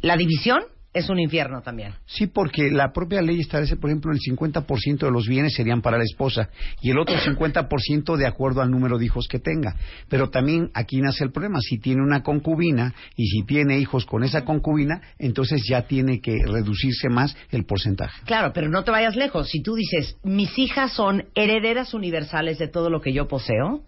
La 0.00 0.16
división 0.16 0.62
es 0.92 1.08
un 1.08 1.18
infierno 1.18 1.62
también. 1.62 1.94
Sí, 2.06 2.26
porque 2.26 2.70
la 2.70 2.92
propia 2.92 3.22
ley 3.22 3.40
establece, 3.40 3.76
por 3.76 3.90
ejemplo, 3.90 4.12
el 4.12 4.18
50% 4.18 4.98
de 4.98 5.10
los 5.10 5.26
bienes 5.26 5.54
serían 5.54 5.80
para 5.80 5.96
la 5.96 6.04
esposa 6.04 6.50
y 6.80 6.90
el 6.90 6.98
otro 6.98 7.16
50% 7.16 8.16
de 8.16 8.26
acuerdo 8.26 8.60
al 8.60 8.70
número 8.70 8.98
de 8.98 9.06
hijos 9.06 9.26
que 9.28 9.38
tenga. 9.38 9.74
Pero 10.08 10.28
también 10.30 10.70
aquí 10.74 11.00
nace 11.00 11.24
el 11.24 11.32
problema. 11.32 11.60
Si 11.60 11.78
tiene 11.78 12.02
una 12.02 12.22
concubina 12.22 12.94
y 13.16 13.26
si 13.26 13.42
tiene 13.44 13.78
hijos 13.78 14.04
con 14.04 14.22
esa 14.22 14.44
concubina, 14.44 15.00
entonces 15.18 15.62
ya 15.68 15.82
tiene 15.86 16.20
que 16.20 16.36
reducirse 16.46 17.08
más 17.08 17.36
el 17.50 17.64
porcentaje. 17.64 18.22
Claro, 18.26 18.52
pero 18.52 18.68
no 18.68 18.84
te 18.84 18.90
vayas 18.90 19.16
lejos. 19.16 19.48
Si 19.48 19.62
tú 19.62 19.74
dices, 19.74 20.18
mis 20.22 20.58
hijas 20.58 20.92
son 20.92 21.24
herederas 21.34 21.94
universales 21.94 22.58
de 22.58 22.68
todo 22.68 22.90
lo 22.90 23.00
que 23.00 23.12
yo 23.12 23.28
poseo, 23.28 23.82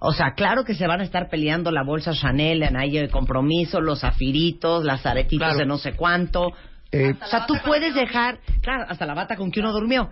o 0.00 0.12
sea, 0.12 0.34
claro 0.34 0.64
que 0.64 0.74
se 0.74 0.86
van 0.86 1.00
a 1.00 1.04
estar 1.04 1.28
peleando 1.28 1.70
la 1.70 1.82
bolsa 1.82 2.12
Chanel, 2.12 2.62
el 2.62 2.76
anillo 2.76 3.00
de 3.00 3.08
compromiso, 3.08 3.80
los 3.80 4.00
zafiritos, 4.00 4.84
las 4.84 5.04
aretitos 5.06 5.46
Claro. 5.48 5.58
de 5.58 5.66
no 5.66 5.78
sé 5.78 5.94
cuánto. 5.94 6.52
Eh, 6.92 7.14
O 7.20 7.26
sea, 7.26 7.46
tú 7.46 7.54
puedes 7.64 7.94
dejar, 7.94 8.38
claro, 8.62 8.86
hasta 8.88 9.04
la 9.06 9.14
bata 9.14 9.36
con 9.36 9.50
que 9.50 9.60
uno 9.60 9.72
durmió. 9.72 10.10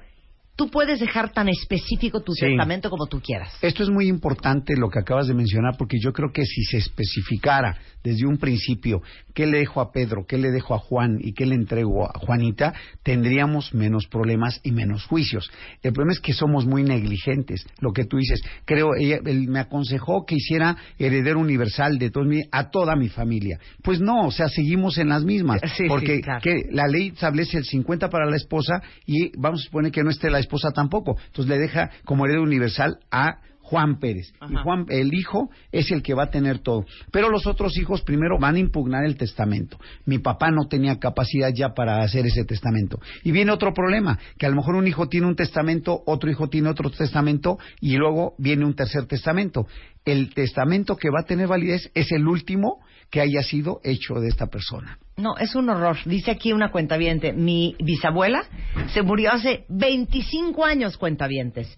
Tú 0.57 0.71
puedes 0.71 1.01
dejar 1.01 1.33
tan 1.33 1.49
específico 1.51 2.23
tu 2.23 2.33
Sí. 2.33 2.47
testamento 2.47 2.89
como 2.89 3.07
tú 3.07 3.21
quieras. 3.21 3.53
Esto 3.61 3.83
es 3.83 3.91
muy 3.91 4.09
importante 4.09 4.75
lo 4.77 4.89
que 4.89 4.99
acabas 4.99 5.27
de 5.29 5.35
mencionar 5.35 5.77
porque 5.79 5.99
yo 6.03 6.13
creo 6.15 6.33
que 6.33 6.45
si 6.47 6.63
se 6.65 6.79
especificara 6.79 7.77
desde 8.03 8.27
un 8.27 8.39
principio 8.39 9.03
qué 9.35 9.47
le 9.47 9.59
dejo 9.59 9.81
a 9.83 9.93
Pedro, 9.93 10.25
qué 10.27 10.39
le 10.39 10.51
dejo 10.51 10.75
a 10.75 10.79
Juan 10.79 11.19
y 11.21 11.35
qué 11.35 11.45
le 11.45 11.55
entrego 11.57 12.07
a 12.07 12.19
Juanita, 12.19 12.73
tendríamos 13.03 13.75
menos 13.75 14.07
problemas 14.07 14.61
y 14.63 14.71
menos 14.73 15.05
juicios. 15.05 15.51
El 15.83 15.93
problema 15.93 16.13
es 16.13 16.21
que 16.21 16.33
somos 16.33 16.65
muy 16.67 16.83
negligentes. 16.83 17.67
Lo 17.81 17.93
que 17.93 18.05
tú 18.05 18.17
dices, 18.17 18.41
creo, 18.65 18.95
ella, 18.99 19.19
él 19.27 19.49
me 19.49 19.59
aconsejó 19.61 20.25
que 20.25 20.37
hiciera 20.37 20.77
heredero 20.99 21.39
universal 21.39 21.99
de 21.99 22.11
todo 22.11 22.25
mi- 22.25 22.45
a 22.51 22.71
toda 22.71 22.97
mi 22.97 23.09
familia. 23.09 23.59
Pues 23.83 24.01
no, 24.01 24.27
o 24.27 24.31
sea, 24.31 24.49
seguimos 24.49 24.97
en 24.99 25.09
las 25.11 25.25
mismas. 25.25 25.61
Sí, 25.63 25.83
sí, 25.83 25.85
porque 25.89 26.21
claro. 26.23 26.41
que 26.43 26.63
la 26.71 26.87
ley 26.87 27.09
establece 27.09 27.59
el 27.59 27.65
50 27.65 28.09
para 28.09 28.25
la 28.31 28.37
esposa 28.37 28.81
y 29.05 29.37
vamos 29.39 29.61
a 29.61 29.65
suponer 29.65 29.93
que 29.93 30.03
no 30.03 30.11
esté 30.11 30.31
la 30.31 30.39
esposa 30.47 30.71
tampoco. 30.71 31.17
Entonces 31.27 31.49
le 31.49 31.59
deja 31.59 31.91
como 32.05 32.25
heredero 32.25 32.43
universal 32.43 32.99
a 33.11 33.39
Juan 33.69 33.99
Pérez. 33.99 34.33
Y. 34.49 34.55
Juan, 34.55 34.87
el 34.89 35.13
hijo, 35.13 35.51
es 35.73 35.91
el 35.91 36.03
que 36.03 36.15
va 36.15 36.25
a 36.25 36.31
tener 36.31 36.61
todo. 36.61 36.85
Pero 37.11 37.31
los 37.31 37.47
otros 37.49 37.77
hijos 37.79 38.03
primero 38.03 38.39
van 38.39 38.55
a 38.55 38.61
impugnar 38.61 39.05
el 39.05 39.17
testamento. 39.17 39.77
Mi 40.05 40.19
papá 40.19 40.53
no 40.53 40.69
tenía 40.69 41.01
capacidad 41.01 41.51
ya 41.53 41.75
para 41.75 42.01
hacer 42.03 42.27
ese 42.27 42.45
testamento. 42.45 43.01
Y 43.25 43.33
viene 43.33 43.51
otro 43.51 43.75
problema, 43.75 44.19
que 44.39 44.47
a 44.47 44.51
lo 44.51 44.57
mejor 44.57 44.77
un 44.77 44.87
hijo 44.87 45.09
tiene 45.09 45.27
un 45.27 45.35
testamento, 45.35 46.01
otro 46.07 46.31
hijo 46.31 46.49
tiene 46.49 46.69
otro 46.69 46.91
testamento 46.91 47.59
y 47.81 47.97
luego 47.97 48.35
viene 48.39 48.65
un 48.65 48.75
tercer 48.75 49.07
testamento. 49.07 49.67
El 50.05 50.33
testamento 50.33 50.97
que 50.97 51.11
va 51.11 51.23
a 51.23 51.27
tener 51.27 51.49
validez 51.49 51.91
es 51.95 52.13
el 52.13 52.29
último 52.29 52.79
que 53.11 53.21
haya 53.21 53.43
sido 53.43 53.81
hecho 53.83 54.15
de 54.15 54.29
esta 54.29 54.47
persona. 54.47 54.99
No, 55.17 55.37
es 55.39 55.57
un 55.57 55.69
horror. 55.69 55.97
Dice 56.05 56.31
aquí 56.31 56.53
una 56.53 56.71
cuentaviente, 56.71 57.33
mi 57.33 57.75
bisabuela 57.81 58.45
se 58.93 59.03
murió 59.03 59.33
hace 59.33 59.65
25 59.69 60.65
años, 60.65 60.97
cuentavientes. 60.97 61.77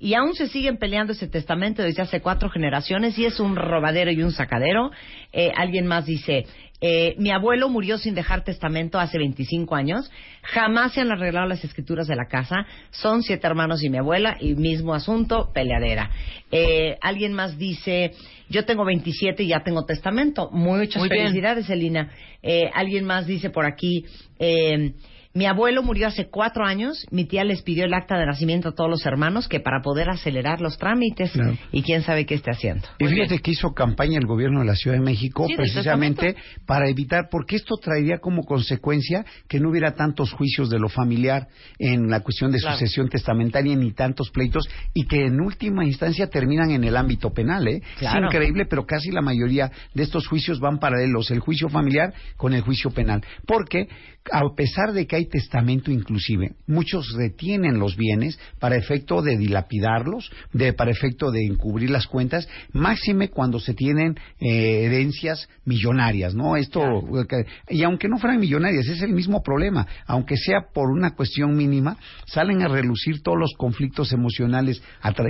Y 0.00 0.14
aún 0.14 0.34
se 0.34 0.48
siguen 0.48 0.76
peleando 0.76 1.12
ese 1.12 1.26
testamento 1.26 1.82
desde 1.82 2.02
hace 2.02 2.20
cuatro 2.20 2.50
generaciones 2.50 3.18
y 3.18 3.24
es 3.24 3.40
un 3.40 3.56
robadero 3.56 4.10
y 4.10 4.22
un 4.22 4.30
sacadero. 4.30 4.90
Eh, 5.32 5.52
alguien 5.56 5.86
más 5.86 6.06
dice, 6.06 6.46
eh, 6.80 7.16
mi 7.18 7.32
abuelo 7.32 7.68
murió 7.68 7.98
sin 7.98 8.14
dejar 8.14 8.44
testamento 8.44 9.00
hace 9.00 9.18
25 9.18 9.74
años. 9.74 10.10
Jamás 10.42 10.92
se 10.92 11.00
han 11.00 11.10
arreglado 11.10 11.46
las 11.46 11.64
escrituras 11.64 12.06
de 12.06 12.14
la 12.14 12.26
casa. 12.26 12.66
Son 12.90 13.22
siete 13.22 13.46
hermanos 13.46 13.82
y 13.82 13.90
mi 13.90 13.98
abuela 13.98 14.36
y 14.40 14.54
mismo 14.54 14.94
asunto, 14.94 15.50
peleadera. 15.52 16.10
Eh, 16.52 16.96
alguien 17.00 17.32
más 17.32 17.58
dice, 17.58 18.12
yo 18.48 18.64
tengo 18.64 18.84
27 18.84 19.42
y 19.42 19.48
ya 19.48 19.64
tengo 19.64 19.84
testamento. 19.84 20.50
Muchas 20.52 21.00
Muy 21.00 21.08
bien. 21.08 21.26
felicidades. 21.26 21.66
Felicidades, 21.66 21.70
Elina. 21.70 22.12
Eh, 22.42 22.70
alguien 22.72 23.04
más 23.04 23.26
dice 23.26 23.50
por 23.50 23.66
aquí, 23.66 24.04
eh, 24.38 24.92
mi 25.38 25.46
abuelo 25.46 25.84
murió 25.84 26.08
hace 26.08 26.28
cuatro 26.28 26.64
años, 26.66 27.06
mi 27.12 27.24
tía 27.24 27.44
les 27.44 27.62
pidió 27.62 27.84
el 27.84 27.94
acta 27.94 28.18
de 28.18 28.26
nacimiento 28.26 28.70
a 28.70 28.72
todos 28.74 28.90
los 28.90 29.06
hermanos 29.06 29.46
que 29.46 29.60
para 29.60 29.80
poder 29.82 30.10
acelerar 30.10 30.60
los 30.60 30.76
trámites 30.78 31.30
Claro. 31.30 31.56
y 31.70 31.82
quién 31.82 32.02
sabe 32.02 32.26
qué 32.26 32.34
esté 32.34 32.50
haciendo. 32.50 32.88
Y 32.98 33.06
fíjate 33.06 33.38
que 33.38 33.52
hizo 33.52 33.72
campaña 33.72 34.18
el 34.18 34.26
gobierno 34.26 34.58
de 34.58 34.66
la 34.66 34.74
Ciudad 34.74 34.96
de 34.96 35.02
México 35.04 35.46
Sí, 35.46 35.54
precisamente 35.54 36.34
para 36.66 36.88
evitar, 36.90 37.28
porque 37.30 37.54
esto 37.54 37.76
traería 37.76 38.18
como 38.18 38.42
consecuencia 38.42 39.24
que 39.48 39.60
no 39.60 39.70
hubiera 39.70 39.94
tantos 39.94 40.32
juicios 40.32 40.70
de 40.70 40.80
lo 40.80 40.88
familiar 40.88 41.46
en 41.78 42.10
la 42.10 42.18
cuestión 42.18 42.50
de 42.50 42.58
Claro. 42.58 42.74
sucesión 42.76 43.08
testamentaria 43.08 43.76
ni 43.76 43.92
tantos 43.92 44.30
pleitos 44.30 44.68
y 44.92 45.06
que 45.06 45.24
en 45.26 45.40
última 45.40 45.84
instancia 45.84 46.26
terminan 46.28 46.72
en 46.72 46.82
el 46.82 46.96
ámbito 46.96 47.30
penal. 47.32 47.68
¿eh? 47.68 47.80
Claro. 48.00 48.26
Es 48.26 48.34
increíble, 48.34 48.66
pero 48.68 48.84
casi 48.86 49.12
la 49.12 49.22
mayoría 49.22 49.70
de 49.94 50.02
estos 50.02 50.26
juicios 50.26 50.58
van 50.58 50.80
paralelos, 50.80 51.30
el 51.30 51.38
juicio 51.38 51.68
familiar 51.68 52.12
con 52.36 52.54
el 52.54 52.62
juicio 52.62 52.90
penal. 52.90 53.22
Porque 53.46 53.86
a 54.32 54.42
pesar 54.56 54.92
de 54.92 55.06
que 55.06 55.14
hay 55.16 55.27
testamento 55.28 55.90
inclusive, 55.90 56.52
muchos 56.66 57.12
retienen 57.16 57.78
los 57.78 57.96
bienes 57.96 58.38
para 58.58 58.76
efecto 58.76 59.22
de 59.22 59.36
dilapidarlos, 59.36 60.30
de, 60.52 60.72
para 60.72 60.90
efecto 60.90 61.30
de 61.30 61.44
encubrir 61.46 61.90
las 61.90 62.06
cuentas, 62.06 62.48
máxime 62.72 63.28
cuando 63.28 63.60
se 63.60 63.74
tienen 63.74 64.16
eh, 64.40 64.84
herencias 64.84 65.48
millonarias, 65.64 66.34
¿no? 66.34 66.56
Esto, 66.56 66.82
eh, 66.82 67.44
y 67.68 67.82
aunque 67.82 68.08
no 68.08 68.18
fueran 68.18 68.40
millonarias, 68.40 68.86
es 68.88 69.02
el 69.02 69.12
mismo 69.12 69.42
problema, 69.42 69.86
aunque 70.06 70.36
sea 70.36 70.66
por 70.72 70.90
una 70.90 71.14
cuestión 71.14 71.56
mínima, 71.56 71.96
salen 72.26 72.62
a 72.62 72.68
relucir 72.68 73.22
todos 73.22 73.38
los 73.38 73.54
conflictos 73.56 74.12
emocionales 74.12 74.82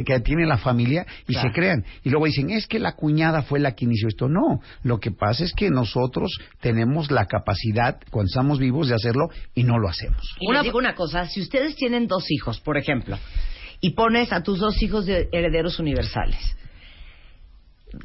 que 0.04 0.20
tiene 0.20 0.46
la 0.46 0.58
familia 0.58 1.06
y 1.26 1.32
Claro. 1.32 1.48
se 1.48 1.54
crean. 1.54 1.84
Y 2.04 2.10
luego 2.10 2.26
dicen, 2.26 2.50
es 2.50 2.66
que 2.66 2.78
la 2.78 2.92
cuñada 2.92 3.42
fue 3.42 3.58
la 3.58 3.72
que 3.74 3.84
inició 3.84 4.08
esto. 4.08 4.28
No, 4.28 4.60
lo 4.82 4.98
que 5.00 5.10
pasa 5.10 5.44
es 5.44 5.52
que 5.52 5.70
nosotros 5.70 6.38
tenemos 6.60 7.10
la 7.10 7.26
capacidad, 7.26 7.98
cuando 8.10 8.28
estamos 8.28 8.58
vivos, 8.58 8.88
de 8.88 8.94
hacerlo 8.94 9.30
y 9.54 9.64
no 9.64 9.78
lo 9.78 9.87
hacemos. 9.88 10.36
Y 10.40 10.52
les 10.52 10.62
digo 10.62 10.78
una 10.78 10.94
cosa, 10.94 11.26
si 11.26 11.40
ustedes 11.40 11.76
tienen 11.76 12.06
dos 12.06 12.30
hijos, 12.30 12.60
por 12.60 12.76
ejemplo, 12.76 13.18
y 13.80 13.90
pones 13.90 14.32
a 14.32 14.42
tus 14.42 14.58
dos 14.58 14.82
hijos 14.82 15.06
de 15.06 15.28
herederos 15.32 15.78
universales, 15.78 16.56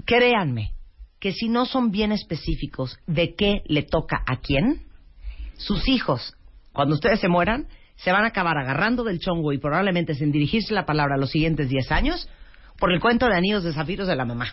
créanme 0.06 0.72
que 1.20 1.32
si 1.32 1.48
no 1.48 1.66
son 1.66 1.92
bien 1.92 2.12
específicos 2.12 3.00
de 3.08 3.36
qué 3.36 3.62
le 3.66 3.84
toca 3.84 4.24
a 4.28 4.38
quién, 4.38 4.82
sus 5.56 5.88
hijos, 5.88 6.36
cuando 6.74 6.96
ustedes 6.96 7.20
se 7.20 7.30
mueran, 7.30 7.68
se 7.96 8.12
van 8.12 8.26
a 8.26 8.28
acabar 8.28 8.58
agarrando 8.58 9.04
del 9.04 9.20
chongo 9.20 9.54
y 9.54 9.58
probablemente 9.58 10.16
sin 10.16 10.32
dirigirse 10.32 10.74
la 10.74 10.86
palabra 10.86 11.18
los 11.18 11.32
siguientes 11.32 11.70
10 11.70 11.92
años 11.92 12.28
por 12.78 12.92
el 12.92 13.00
cuento 13.00 13.28
de 13.28 13.36
anillos 13.36 13.64
de 13.64 13.74
zafiros 13.74 14.08
de 14.08 14.16
la 14.16 14.26
mamá. 14.26 14.48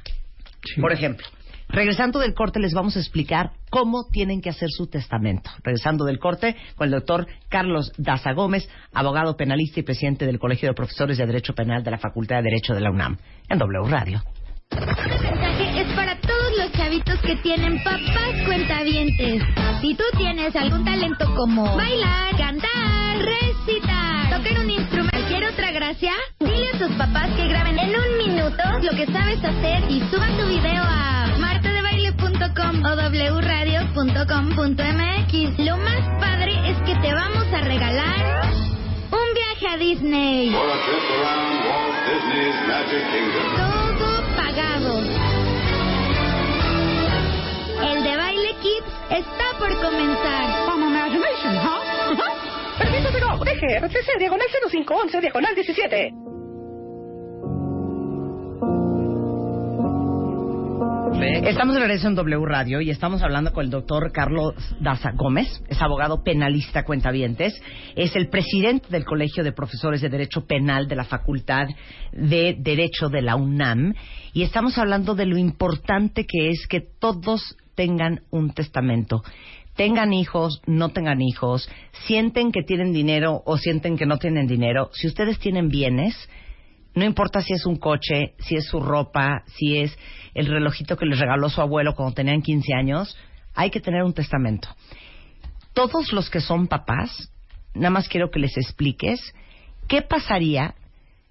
Por 0.80 0.92
ejemplo, 0.92 1.26
regresando 1.73 2.19
del 2.19 2.35
corte 2.35 2.61
les 2.61 2.75
vamos 2.75 2.97
a 2.97 3.00
explicar 3.00 3.53
cómo 3.71 4.05
tienen 4.11 4.41
que 4.41 4.50
hacer 4.50 4.69
su 4.71 4.87
testamento. 4.89 5.50
Regresando 5.62 6.05
del 6.05 6.19
corte 6.19 6.57
con 6.77 6.87
el 6.87 6.93
doctor 6.93 7.27
Carlos 7.49 7.93
Daza 7.97 8.33
Gómez, 8.33 8.69
abogado 8.93 9.37
penalista 9.37 9.81
y 9.81 9.85
presidente 9.85 10.27
del 10.27 10.39
Colegio 10.39 10.69
de 10.69 10.75
Profesores 10.75 11.19
de 11.19 11.27
Derecho 11.27 11.55
Penal 11.55 11.83
de 11.83 11.91
la 11.91 11.99
Facultad 11.99 12.37
de 12.37 12.43
Derecho 12.43 12.75
de 12.75 12.81
la 12.81 12.91
UNAM, 12.91 13.19
en 13.49 13.59
W 13.59 13.89
Radio. 13.89 14.23
Este 14.71 15.21
mensaje 15.21 15.81
es 15.81 15.97
para 15.97 16.21
todos 16.21 16.59
los 16.59 16.73
chavitos 16.73 17.21
que 17.23 17.37
tienen 17.37 17.83
papás 17.83 18.35
cuentavientes. 18.47 19.43
Si 19.81 19.95
tú 19.95 20.05
tienes 20.17 20.55
algún 20.55 20.85
talento 20.85 21.27
como 21.35 21.77
bailar, 21.77 22.37
cantar, 22.37 23.19
recitar, 23.19 24.31
tocar 24.31 24.61
un 24.61 24.71
otra 25.71 25.87
gracia, 25.87 26.12
dile 26.41 26.69
a 26.75 26.79
tus 26.79 26.91
papás 26.97 27.31
que 27.37 27.47
graben 27.47 27.79
en 27.79 27.95
un 27.95 28.19
minuto 28.19 28.62
lo 28.83 28.91
que 28.91 29.07
sabes 29.07 29.39
hacer 29.45 29.89
y 29.89 30.00
suban 30.11 30.37
tu 30.37 30.47
video 30.47 30.83
a 30.83 31.29
martadebaile.com 31.39 32.85
o 32.85 32.97
wradio.com.mx. 33.37 33.99
Lo 35.59 35.77
más 35.77 36.00
padre 36.19 36.71
es 36.71 36.77
que 36.79 36.97
te 36.97 37.15
vamos 37.15 37.47
a 37.53 37.61
regalar 37.61 38.50
un 39.12 39.35
viaje 39.35 39.69
a 39.69 39.77
Disney. 39.77 40.50
Todo 43.57 44.23
pagado. 44.37 45.00
El 47.83 48.03
de 48.03 48.17
Baile 48.17 48.57
Kids 48.61 48.87
está 49.11 49.59
por 49.59 49.73
comenzar. 49.81 50.60
DGRTC, 53.21 54.19
diagonal 54.19 54.47
0511, 54.71 55.21
diagonal 55.21 55.55
17. 55.55 56.15
Estamos 61.45 61.75
de 61.75 61.81
regreso 61.81 62.09
en 62.09 62.15
W 62.15 62.47
Radio 62.47 62.81
y 62.81 62.89
estamos 62.89 63.23
hablando 63.23 63.53
con 63.53 63.65
el 63.65 63.71
doctor 63.71 64.11
Carlos 64.11 64.55
Daza 64.81 65.12
Gómez, 65.15 65.62
es 65.69 65.83
abogado 65.83 66.23
penalista 66.23 66.85
cuentavientes, 66.85 67.61
es 67.95 68.17
el 68.17 68.31
presidente 68.31 68.89
del 68.89 69.05
Colegio 69.05 69.45
de 69.45 69.53
Profesores 69.53 70.00
de 70.00 70.09
Derecho 70.09 70.47
Penal 70.47 70.89
de 70.89 70.97
la 70.97 71.05
Facultad 71.05 71.67
de 72.12 72.57
Derecho 72.59 73.11
de 73.11 73.21
la 73.21 73.37
UNAM 73.37 73.95
y 74.33 74.45
estamos 74.45 74.79
hablando 74.79 75.15
de 75.15 75.27
lo 75.27 75.37
importante 75.37 76.25
que 76.25 76.49
es 76.49 76.67
que 76.67 76.81
todos 76.81 77.57
tengan 77.75 78.21
un 78.31 78.53
testamento. 78.53 79.23
Tengan 79.80 80.12
hijos, 80.12 80.60
no 80.66 80.90
tengan 80.90 81.22
hijos, 81.22 81.66
sienten 82.04 82.52
que 82.52 82.62
tienen 82.62 82.92
dinero 82.92 83.40
o 83.46 83.56
sienten 83.56 83.96
que 83.96 84.04
no 84.04 84.18
tienen 84.18 84.46
dinero. 84.46 84.90
Si 84.92 85.06
ustedes 85.06 85.38
tienen 85.38 85.70
bienes, 85.70 86.28
no 86.94 87.06
importa 87.06 87.40
si 87.40 87.54
es 87.54 87.64
un 87.64 87.76
coche, 87.76 88.34
si 88.40 88.56
es 88.56 88.66
su 88.66 88.78
ropa, 88.78 89.42
si 89.46 89.78
es 89.78 89.99
el 90.34 90.49
relojito 90.49 90.99
que 90.99 91.06
les 91.06 91.18
regaló 91.18 91.49
su 91.49 91.62
abuelo 91.62 91.94
cuando 91.94 92.14
tenían 92.14 92.42
15 92.42 92.75
años, 92.75 93.16
hay 93.54 93.70
que 93.70 93.80
tener 93.80 94.02
un 94.02 94.12
testamento. 94.12 94.68
Todos 95.72 96.12
los 96.12 96.28
que 96.28 96.42
son 96.42 96.66
papás, 96.66 97.32
nada 97.72 97.88
más 97.88 98.06
quiero 98.06 98.30
que 98.30 98.38
les 98.38 98.58
expliques 98.58 99.34
qué 99.88 100.02
pasaría 100.02 100.75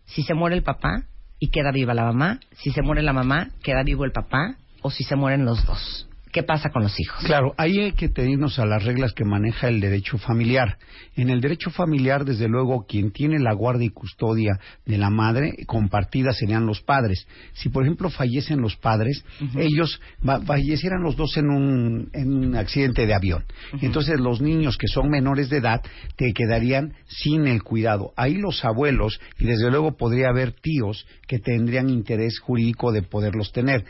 si 0.06 0.24
se 0.24 0.34
muere 0.34 0.56
el 0.56 0.64
papá 0.64 1.04
y 1.38 1.52
queda 1.52 1.72
viva 1.72 1.94
la 1.94 2.06
mamá, 2.06 2.40
si 2.54 2.72
se 2.72 2.82
muere 2.82 3.04
la 3.04 3.14
mamá, 3.14 3.52
queda 3.62 3.84
vivo 3.84 4.06
el 4.06 4.12
papá, 4.12 4.56
o 4.82 4.90
si 4.90 5.04
se 5.04 5.16
mueren 5.16 5.46
los 5.46 5.64
dos. 5.68 6.09
¿Qué 6.32 6.44
pasa 6.44 6.70
con 6.70 6.84
los 6.84 7.00
hijos? 7.00 7.24
Claro, 7.24 7.56
ahí 7.58 7.80
hay 7.80 7.92
que 7.94 8.08
tenernos 8.08 8.60
a 8.60 8.66
las 8.66 8.84
reglas 8.84 9.14
que 9.14 9.26
maneja 9.26 9.68
el 9.68 9.80
derecho 9.80 10.20
familiar. 10.20 10.78
En 11.16 11.30
el 11.30 11.42
derecho 11.42 11.72
familiar, 11.72 12.24
desde 12.24 12.48
luego, 12.48 12.86
quien 12.88 13.12
tiene 13.12 13.40
la 13.40 13.54
guardia 13.54 13.88
y 13.88 13.90
custodia 13.90 14.60
de 14.86 14.98
la 15.00 15.10
madre 15.10 15.56
compartida 15.66 16.32
serían 16.32 16.68
los 16.68 16.82
padres. 16.82 17.28
Si, 17.54 17.70
por 17.70 17.84
ejemplo, 17.84 18.12
fallecen 18.12 18.62
los 18.62 18.76
padres, 18.76 19.26
ellos 19.56 20.00
fallecieran 20.46 21.02
los 21.02 21.16
dos 21.16 21.36
en 21.38 21.50
un, 21.50 22.10
en 22.14 22.32
un 22.32 22.56
accidente 22.56 23.08
de 23.08 23.16
avión. 23.16 23.46
Entonces, 23.82 24.20
los 24.20 24.40
niños 24.40 24.78
que 24.78 24.88
son 24.88 25.10
menores 25.10 25.50
de 25.50 25.58
edad 25.58 25.82
te 26.16 26.32
quedarían 26.34 26.94
sin 27.08 27.48
el 27.48 27.64
cuidado. 27.64 28.14
Ahí 28.16 28.36
los 28.36 28.64
abuelos, 28.64 29.20
y 29.40 29.46
desde 29.46 29.72
luego 29.72 29.98
podría 29.98 30.30
haber 30.30 30.52
tíos 30.52 31.08
que 31.28 31.40
tendrían 31.40 31.90
interés 31.90 32.40
jurídico 32.40 32.92
de 32.92 33.02
poderlos 33.02 33.52
tener, 33.52 33.86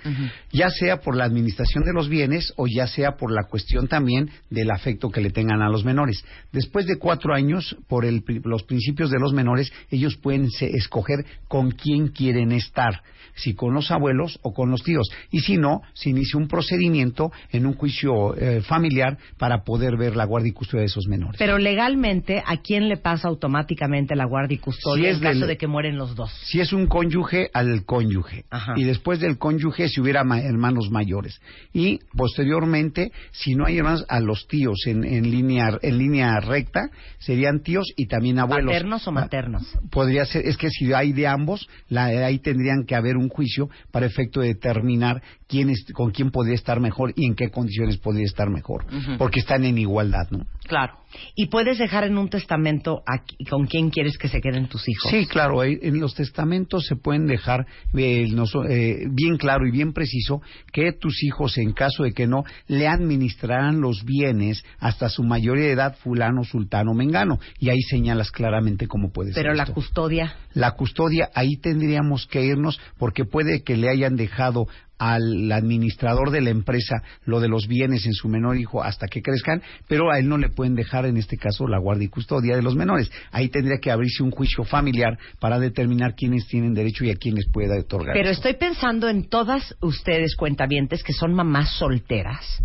ya 0.51 0.69
sea 0.69 1.01
por 1.01 1.17
la 1.17 1.25
administración 1.25 1.84
de 1.84 1.93
los 1.93 2.08
bienes 2.08 2.28
o 2.57 2.67
ya 2.67 2.88
sea 2.88 3.17
por 3.17 3.31
la 3.31 3.43
cuestión 3.50 3.88
también 3.88 4.29
del 4.50 4.71
afecto 4.71 5.09
que 5.09 5.21
le 5.21 5.29
tengan 5.31 5.62
a 5.62 5.69
los 5.69 5.83
menores. 5.86 6.24
Después 6.51 6.86
de 6.86 6.98
cuatro 6.98 7.33
años, 7.33 7.75
por 7.88 8.05
el 8.05 8.24
los 8.43 8.63
principios 8.63 9.09
de 9.09 9.19
los 9.19 9.33
menores, 9.33 9.71
ellos 9.89 10.15
pueden 10.17 10.50
se- 10.50 10.75
escoger 10.75 11.25
con 11.48 11.71
quién 11.71 12.09
quieren 12.09 12.51
estar, 12.51 13.01
si 13.36 13.53
con 13.53 13.74
los 13.74 13.89
abuelos 13.91 14.39
o 14.41 14.53
con 14.53 14.69
los 14.69 14.83
tíos. 14.83 15.07
Y 15.31 15.39
si 15.39 15.57
no, 15.57 15.81
se 15.93 16.09
inicia 16.09 16.38
un 16.38 16.48
procedimiento 16.48 17.31
en 17.51 17.65
un 17.65 17.74
juicio 17.74 18.36
eh, 18.36 18.62
familiar 18.62 19.17
para 19.38 19.63
poder 19.63 19.98
ver 19.98 20.15
la 20.15 20.25
guardia 20.25 20.50
y 20.50 20.53
custodia 20.53 20.81
de 20.81 20.88
esos 20.88 21.07
menores. 21.07 21.38
Pero 21.39 21.57
legalmente, 21.57 22.43
¿a 22.45 22.57
quién 22.57 22.89
le 22.89 22.98
pasa 22.98 23.27
automáticamente 23.27 24.15
la 24.15 24.25
guardia 24.25 24.55
y 24.55 24.59
custodia 24.59 25.09
Si 25.12 25.17
en 25.17 25.21
caso 25.24 25.39
del- 25.39 25.48
de 25.50 25.57
que 25.57 25.67
mueren 25.67 25.98
los 25.98 26.15
dos? 26.15 26.31
Si 26.45 26.59
es 26.59 26.74
un 26.74 26.88
cónyuge, 26.88 27.50
al 27.53 27.86
cónyuge. 27.86 28.45
Ajá. 28.50 28.74
Y 28.75 28.83
después 28.83 29.19
del 29.19 29.38
cónyuge, 29.38 29.88
si 29.89 30.01
hubiera 30.01 30.24
ma- 30.24 30.41
hermanos 30.41 30.89
mayores. 30.91 31.39
Y 31.74 32.00
posteriormente, 32.19 33.13
si 33.31 33.55
no 33.55 33.65
hay 33.65 33.77
hermanos, 33.77 34.03
a 34.09 34.19
los 34.19 34.45
tíos 34.45 34.85
en, 34.88 35.05
en, 35.05 35.31
línea, 35.31 35.79
en 35.81 35.97
línea 35.97 36.38
recta, 36.41 36.89
serían 37.17 37.61
tíos 37.61 37.85
y 37.95 38.07
también 38.07 38.39
abuelos. 38.39 38.73
¿Paternos 38.73 39.07
o 39.07 39.11
maternos? 39.13 39.63
Podría 39.89 40.25
ser, 40.25 40.45
es 40.45 40.57
que 40.57 40.69
si 40.69 40.91
hay 40.91 41.13
de 41.13 41.27
ambos, 41.27 41.69
la, 41.88 42.07
ahí 42.07 42.39
tendrían 42.39 42.83
que 42.85 42.95
haber 42.95 43.15
un 43.15 43.29
juicio 43.29 43.69
para 43.91 44.05
efecto 44.05 44.41
de 44.41 44.49
determinar 44.49 45.23
quién 45.50 45.70
es, 45.72 45.84
con 45.94 46.12
quién 46.12 46.29
podría 46.29 46.53
estar 46.56 46.79
mejor 46.79 47.12
y 47.15 47.25
en 47.25 47.36
qué 47.36 47.50
condiciones 47.50 47.98
podría 47.98 48.25
estar 48.25 48.50
mejor. 48.50 48.86
Porque 49.18 49.39
están 49.39 49.65
en 49.65 49.77
igualdad, 49.77 50.29
¿no? 50.29 50.46
Claro. 50.68 50.94
¿Y 51.36 51.48
puedes 51.48 51.79
dejar 51.79 52.03
en 52.03 52.20
un 52.20 52.29
testamento 52.29 53.01
con 53.50 53.65
quién 53.65 53.89
quieres 53.89 54.20
que 54.20 54.27
se 54.27 54.41
queden 54.41 54.68
tus 54.68 54.88
hijos? 54.88 55.10
Sí, 55.10 55.25
claro, 55.25 55.63
en 55.63 56.00
los 56.00 56.13
testamentos 56.13 56.86
se 56.86 56.96
pueden 56.96 57.25
dejar 57.25 57.65
eh, 57.96 58.27
eh, 58.29 58.96
bien 59.10 59.38
claro 59.38 59.65
y 59.65 59.72
bien 59.72 59.91
preciso 59.94 60.44
que 60.72 60.94
tus 60.94 61.24
hijos, 61.24 61.58
en 61.58 61.74
caso 61.74 62.03
de 62.03 62.12
que 62.12 62.27
no, 62.27 62.44
le 62.68 62.88
administrarán 62.88 63.81
los 63.81 64.05
bienes 64.05 64.64
hasta 64.77 65.09
su 65.09 65.24
mayoría 65.24 65.66
de 65.66 65.72
edad 65.72 65.98
fulano, 65.98 66.44
sultano, 66.44 66.94
mengano. 66.94 67.40
Y 67.57 67.70
ahí 67.70 67.81
señalas 67.81 68.29
claramente 68.31 68.88
cómo 68.88 69.12
puede 69.12 69.33
ser 69.33 69.42
Pero 69.42 69.55
la 69.55 69.64
esto. 69.64 69.74
custodia. 69.74 70.35
La 70.53 70.72
custodia, 70.74 71.31
ahí 71.33 71.57
tendríamos 71.57 72.27
que 72.27 72.46
irnos 72.46 72.79
porque 73.00 73.25
puede 73.25 73.64
que 73.64 73.77
le 73.77 73.90
hayan 73.90 74.16
dejado 74.16 74.68
al 75.00 75.50
administrador 75.51 76.29
de 76.29 76.42
la 76.42 76.50
empresa 76.50 77.01
lo 77.25 77.40
de 77.40 77.48
los 77.48 77.68
bienes 77.68 78.05
en 78.05 78.14
su 78.14 78.27
menor 78.27 78.57
hijo 78.57 78.83
hasta 78.83 79.07
que 79.07 79.22
crezcan, 79.22 79.64
pero 79.88 80.12
a 80.12 80.20
él 80.20 80.27
no 80.27 80.38
le 80.38 80.50
pueden 80.50 80.75
dejar 80.75 81.05
en 81.05 81.18
este 81.18 81.38
caso 81.38 81.68
la 81.68 81.79
guardia 81.79 82.05
y 82.05 82.09
custodia 82.09 82.55
de 82.55 82.62
los 82.62 82.75
menores. 82.75 83.09
Ahí 83.31 83.48
tendría 83.48 83.79
que 83.79 83.92
abrirse 83.92 84.22
un 84.22 84.31
juicio 84.31 84.66
familiar 84.66 85.18
para 85.40 85.57
determinar 85.57 86.16
quiénes 86.16 86.48
tienen 86.48 86.74
derecho 86.74 87.05
y 87.05 87.12
a 87.12 87.16
quiénes 87.16 87.46
pueda 87.51 87.79
otorgar. 87.79 88.14
Pero 88.14 88.29
eso. 88.29 88.40
estoy 88.40 88.55
pensando 88.55 89.07
en 89.07 89.29
todas 89.29 89.75
ustedes 89.81 90.35
cuentavientes 90.35 91.01
que 91.01 91.14
son 91.14 91.33
mamás 91.33 91.77
solteras. 91.77 92.62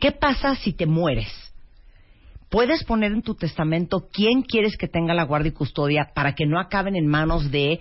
¿Qué 0.00 0.12
pasa 0.12 0.54
si 0.56 0.74
te 0.74 0.86
mueres? 0.86 1.32
¿Puedes 2.50 2.84
poner 2.84 3.12
en 3.12 3.22
tu 3.22 3.34
testamento 3.34 4.08
quién 4.12 4.42
quieres 4.42 4.76
que 4.76 4.88
tenga 4.88 5.14
la 5.14 5.24
guardia 5.24 5.50
y 5.50 5.52
custodia 5.52 6.10
para 6.14 6.34
que 6.34 6.46
no 6.46 6.58
acaben 6.58 6.96
en 6.96 7.06
manos 7.06 7.50
de 7.50 7.80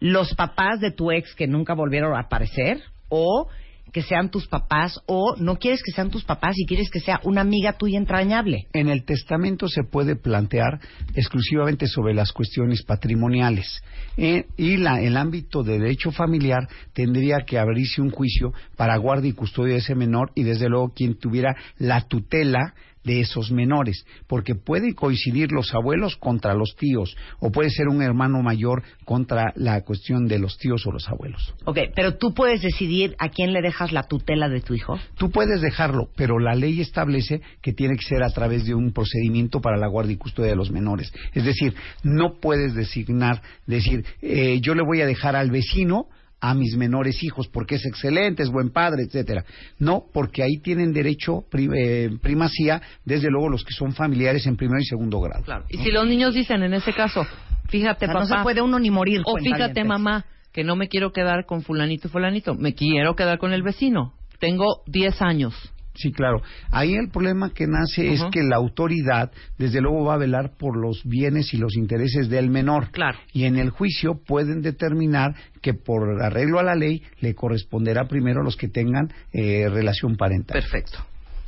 los 0.00 0.34
papás 0.34 0.80
de 0.80 0.90
tu 0.90 1.12
ex 1.12 1.34
que 1.34 1.46
nunca 1.46 1.74
volvieron 1.74 2.16
a 2.16 2.20
aparecer? 2.20 2.82
¿O 3.08 3.48
que 3.92 4.02
sean 4.02 4.30
tus 4.30 4.46
papás? 4.48 5.00
¿O 5.06 5.34
no 5.38 5.56
quieres 5.56 5.82
que 5.82 5.92
sean 5.92 6.10
tus 6.10 6.24
papás 6.24 6.54
y 6.58 6.66
quieres 6.66 6.90
que 6.90 7.00
sea 7.00 7.20
una 7.24 7.40
amiga 7.40 7.72
tuya 7.72 7.98
entrañable? 7.98 8.66
En 8.72 8.88
el 8.88 9.04
testamento 9.04 9.68
se 9.68 9.82
puede 9.82 10.16
plantear 10.16 10.80
exclusivamente 11.14 11.86
sobre 11.86 12.14
las 12.14 12.32
cuestiones 12.32 12.82
patrimoniales 12.82 13.82
Eh, 14.16 14.46
y 14.56 14.76
la, 14.78 15.00
el 15.00 15.16
ámbito 15.16 15.62
de 15.62 15.78
derecho 15.78 16.10
familiar 16.10 16.68
tendría 16.92 17.38
que 17.46 17.58
abrirse 17.58 18.02
un 18.02 18.10
juicio 18.10 18.52
para 18.76 18.96
guardia 18.96 19.30
y 19.30 19.32
custodia 19.32 19.74
de 19.74 19.78
ese 19.78 19.94
menor 19.94 20.32
y 20.34 20.42
desde 20.42 20.68
luego 20.68 20.92
quien 20.92 21.18
tuviera 21.18 21.54
la 21.78 22.00
tutela 22.00 22.74
de 23.08 23.20
esos 23.20 23.50
menores, 23.50 24.04
porque 24.26 24.54
pueden 24.54 24.92
coincidir 24.92 25.50
los 25.50 25.74
abuelos 25.74 26.16
contra 26.16 26.52
los 26.52 26.76
tíos 26.76 27.16
o 27.40 27.50
puede 27.50 27.70
ser 27.70 27.88
un 27.88 28.02
hermano 28.02 28.42
mayor 28.42 28.82
contra 29.06 29.52
la 29.56 29.80
cuestión 29.82 30.28
de 30.28 30.38
los 30.38 30.58
tíos 30.58 30.86
o 30.86 30.92
los 30.92 31.08
abuelos. 31.08 31.54
Ok, 31.64 31.78
pero 31.96 32.18
tú 32.18 32.34
puedes 32.34 32.60
decidir 32.60 33.16
a 33.18 33.30
quién 33.30 33.54
le 33.54 33.62
dejas 33.62 33.92
la 33.92 34.02
tutela 34.02 34.50
de 34.50 34.60
tu 34.60 34.74
hijo. 34.74 34.98
Tú 35.16 35.30
puedes 35.30 35.62
dejarlo, 35.62 36.10
pero 36.16 36.38
la 36.38 36.54
ley 36.54 36.82
establece 36.82 37.40
que 37.62 37.72
tiene 37.72 37.96
que 37.96 38.04
ser 38.04 38.22
a 38.22 38.30
través 38.30 38.66
de 38.66 38.74
un 38.74 38.92
procedimiento 38.92 39.60
para 39.62 39.78
la 39.78 39.88
guardia 39.88 40.12
y 40.12 40.18
custodia 40.18 40.50
de 40.50 40.56
los 40.56 40.70
menores. 40.70 41.10
Es 41.32 41.44
decir, 41.44 41.74
no 42.02 42.34
puedes 42.40 42.74
designar, 42.74 43.40
decir, 43.66 44.04
eh, 44.20 44.60
yo 44.60 44.74
le 44.74 44.82
voy 44.82 45.00
a 45.00 45.06
dejar 45.06 45.34
al 45.34 45.50
vecino 45.50 46.08
a 46.40 46.54
mis 46.54 46.76
menores 46.76 47.22
hijos 47.24 47.48
porque 47.48 47.76
es 47.76 47.84
excelente, 47.86 48.42
es 48.42 48.50
buen 48.50 48.70
padre, 48.70 49.02
etcétera. 49.04 49.44
No, 49.78 50.04
porque 50.12 50.42
ahí 50.42 50.58
tienen 50.62 50.92
derecho 50.92 51.42
pri- 51.50 51.68
eh, 51.76 52.10
primacía, 52.22 52.80
desde 53.04 53.28
luego 53.30 53.48
los 53.48 53.64
que 53.64 53.72
son 53.74 53.92
familiares 53.92 54.46
en 54.46 54.56
primer 54.56 54.80
y 54.80 54.84
segundo 54.84 55.20
grado. 55.20 55.44
Claro. 55.44 55.64
Y 55.68 55.78
si 55.78 55.90
los 55.90 56.06
niños 56.06 56.34
dicen 56.34 56.62
en 56.62 56.74
ese 56.74 56.92
caso, 56.92 57.26
fíjate 57.68 58.04
O 58.06 58.08
sea, 58.08 58.14
no 58.14 58.20
papá, 58.28 58.38
se 58.38 58.42
puede 58.44 58.62
uno 58.62 58.78
ni 58.78 58.90
morir. 58.90 59.22
o 59.24 59.36
fíjate 59.38 59.82
mamá, 59.84 60.24
que 60.52 60.62
no 60.64 60.76
me 60.76 60.88
quiero 60.88 61.12
quedar 61.12 61.44
con 61.44 61.62
fulanito 61.62 62.08
y 62.08 62.10
fulanito, 62.10 62.54
me 62.54 62.74
quiero 62.74 63.16
quedar 63.16 63.38
con 63.38 63.52
el 63.52 63.62
vecino. 63.62 64.14
Tengo 64.38 64.82
10 64.86 65.20
años. 65.22 65.54
Sí, 65.98 66.12
claro. 66.12 66.42
Ahí 66.70 66.94
el 66.94 67.08
problema 67.10 67.50
que 67.52 67.66
nace 67.66 68.12
es 68.12 68.22
que 68.30 68.42
la 68.44 68.56
autoridad, 68.56 69.32
desde 69.58 69.80
luego, 69.80 70.04
va 70.04 70.14
a 70.14 70.18
velar 70.18 70.52
por 70.56 70.76
los 70.76 71.02
bienes 71.04 71.52
y 71.54 71.56
los 71.56 71.76
intereses 71.76 72.28
del 72.28 72.50
menor. 72.50 72.92
Claro. 72.92 73.18
Y 73.32 73.44
en 73.44 73.56
el 73.56 73.70
juicio 73.70 74.20
pueden 74.24 74.62
determinar 74.62 75.34
que 75.60 75.74
por 75.74 76.22
arreglo 76.22 76.60
a 76.60 76.62
la 76.62 76.76
ley 76.76 77.02
le 77.20 77.34
corresponderá 77.34 78.06
primero 78.06 78.42
a 78.42 78.44
los 78.44 78.56
que 78.56 78.68
tengan 78.68 79.12
eh, 79.32 79.68
relación 79.68 80.16
parental. 80.16 80.60
Perfecto. 80.60 81.04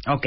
Ok, 0.08 0.26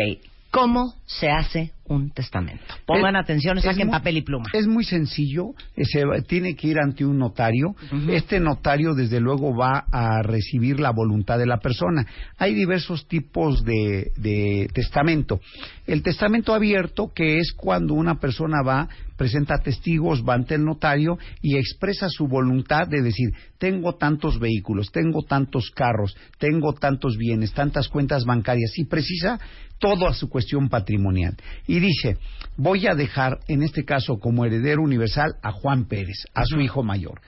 ¿cómo 0.52 0.96
se 1.06 1.30
hace 1.30 1.74
un 1.86 2.12
testamento? 2.12 2.64
Pongan 2.86 3.16
Es- 3.16 3.24
atención, 3.24 3.58
es 3.58 3.64
saquen 3.64 3.88
muy- 3.88 3.92
papel 3.98 4.18
y 4.18 4.22
pluma. 4.22 4.46
Es 4.54 4.68
muy 4.68 4.84
sencillo, 4.84 5.50
se 5.76 6.06
va- 6.06 6.22
tiene 6.22 6.56
que 6.56 6.68
ir 6.68 6.78
ante 6.80 7.06
un 7.06 7.18
notario. 7.18 7.76
Este 8.10 8.40
notario, 8.40 8.94
desde 8.94 9.20
luego, 9.20 9.56
va 9.56 9.86
a 9.92 10.22
recibir 10.24 10.80
la 10.80 10.92
voluntad 10.92 11.38
de 11.38 11.46
la 11.46 11.58
persona. 11.58 12.06
Hay 12.38 12.54
diversos 12.54 13.08
tipos 13.08 13.64
de, 13.64 14.12
de 14.18 14.70
testamento. 14.74 15.40
El 15.86 16.02
testamento 16.04 16.54
abierto, 16.54 17.12
que 17.14 17.40
es 17.40 17.52
cuando 17.54 17.94
una 17.94 18.20
persona 18.20 18.62
va, 18.66 18.88
presenta 19.18 19.58
testigos, 19.60 20.24
va 20.28 20.34
ante 20.36 20.56
el 20.56 20.64
notario 20.66 21.18
y 21.42 21.58
expresa 21.58 22.08
su 22.10 22.28
voluntad 22.28 22.88
de 22.88 23.02
decir, 23.02 23.30
tengo 23.58 23.94
tantos 23.96 24.40
vehículos, 24.40 24.92
tengo 24.92 25.22
tantos 25.24 25.70
carros, 25.76 26.16
tengo 26.40 26.74
tantos 26.74 27.18
bienes, 27.18 27.54
tantas 27.54 27.88
cuentas 27.90 28.26
bancarias, 28.26 28.72
y 28.78 28.86
precisa 28.86 29.40
toda 29.80 30.14
su 30.14 30.30
cuestión 30.30 30.70
patrimonial. 30.70 31.36
y 31.68 31.73
dice, 31.80 32.18
voy 32.58 32.88
a 32.88 32.96
dejar, 32.96 33.40
en 33.48 33.64
este 33.64 33.84
caso, 33.84 34.20
como 34.20 34.46
heredero 34.46 34.82
universal 34.82 35.36
a 35.42 35.52
Juan 35.52 35.86
Pérez, 35.86 36.26
a 36.34 36.46
su 36.46 36.60
hijo 36.60 36.84
mayor. 36.84 37.22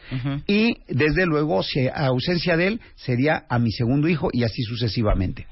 Y, 0.48 0.78
desde 0.88 1.26
luego, 1.26 1.64
si 1.64 1.88
a 1.88 2.08
ausencia 2.08 2.58
de 2.58 2.68
él, 2.68 2.82
sería 2.96 3.46
a 3.50 3.60
mi 3.60 3.72
segundo 3.72 4.08
hijo 4.08 4.30
y 4.32 4.44
así 4.44 4.62
sucesivamente. 4.64 5.48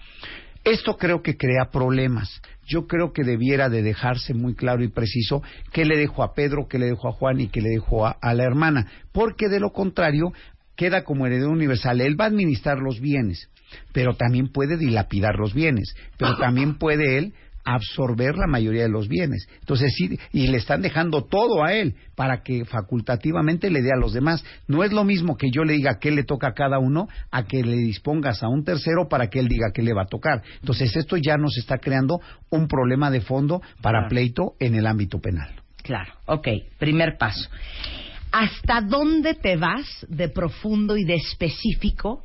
Esto 0.63 0.95
creo 0.97 1.21
que 1.21 1.35
crea 1.35 1.71
problemas. 1.71 2.41
Yo 2.65 2.87
creo 2.87 3.11
que 3.11 3.23
debiera 3.23 3.67
de 3.67 3.81
dejarse 3.81 4.33
muy 4.33 4.55
claro 4.55 4.83
y 4.83 4.87
preciso 4.87 5.43
qué 5.73 5.83
le 5.83 5.97
dejo 5.97 6.23
a 6.23 6.33
Pedro, 6.33 6.67
qué 6.69 6.79
le 6.79 6.85
dejo 6.85 7.09
a 7.09 7.11
Juan 7.11 7.41
y 7.41 7.47
qué 7.47 7.61
le 7.61 7.69
dejo 7.69 8.05
a, 8.05 8.11
a 8.21 8.33
la 8.33 8.43
hermana, 8.43 8.87
porque 9.11 9.49
de 9.49 9.59
lo 9.59 9.71
contrario 9.73 10.31
queda 10.77 11.03
como 11.03 11.25
heredero 11.27 11.51
universal. 11.51 11.99
Él 11.99 12.19
va 12.19 12.25
a 12.25 12.27
administrar 12.29 12.79
los 12.79 13.01
bienes, 13.01 13.49
pero 13.91 14.15
también 14.15 14.47
puede 14.47 14.77
dilapidar 14.77 15.35
los 15.35 15.53
bienes, 15.53 15.95
pero 16.17 16.37
también 16.37 16.75
puede 16.75 17.17
él 17.17 17.33
absorber 17.63 18.35
la 18.35 18.47
mayoría 18.47 18.83
de 18.83 18.89
los 18.89 19.07
bienes. 19.07 19.47
Entonces, 19.59 19.93
sí, 19.95 20.17
y 20.31 20.47
le 20.47 20.57
están 20.57 20.81
dejando 20.81 21.23
todo 21.23 21.63
a 21.63 21.73
él 21.73 21.95
para 22.15 22.43
que 22.43 22.65
facultativamente 22.65 23.69
le 23.69 23.81
dé 23.81 23.91
a 23.93 23.99
los 23.99 24.13
demás. 24.13 24.43
No 24.67 24.83
es 24.83 24.91
lo 24.91 25.03
mismo 25.03 25.37
que 25.37 25.49
yo 25.51 25.63
le 25.63 25.73
diga 25.73 25.99
qué 25.99 26.11
le 26.11 26.23
toca 26.23 26.47
a 26.49 26.53
cada 26.53 26.79
uno 26.79 27.07
a 27.31 27.43
que 27.45 27.63
le 27.63 27.77
dispongas 27.77 28.43
a 28.43 28.47
un 28.49 28.63
tercero 28.63 29.07
para 29.09 29.27
que 29.29 29.39
él 29.39 29.47
diga 29.47 29.71
qué 29.73 29.81
le 29.81 29.93
va 29.93 30.03
a 30.03 30.07
tocar. 30.07 30.41
Entonces, 30.59 30.95
esto 30.95 31.17
ya 31.17 31.37
nos 31.37 31.57
está 31.57 31.77
creando 31.77 32.19
un 32.49 32.67
problema 32.67 33.09
de 33.11 33.21
fondo 33.21 33.61
para 33.81 33.99
Claro. 33.99 34.09
pleito 34.09 34.53
en 34.59 34.75
el 34.75 34.85
ámbito 34.87 35.19
penal. 35.19 35.49
Claro, 35.83 36.13
ok, 36.25 36.47
primer 36.79 37.17
paso. 37.17 37.49
¿Hasta 38.31 38.81
dónde 38.81 39.35
te 39.35 39.57
vas 39.57 40.05
de 40.09 40.29
profundo 40.29 40.97
y 40.97 41.03
de 41.05 41.15
específico 41.15 42.23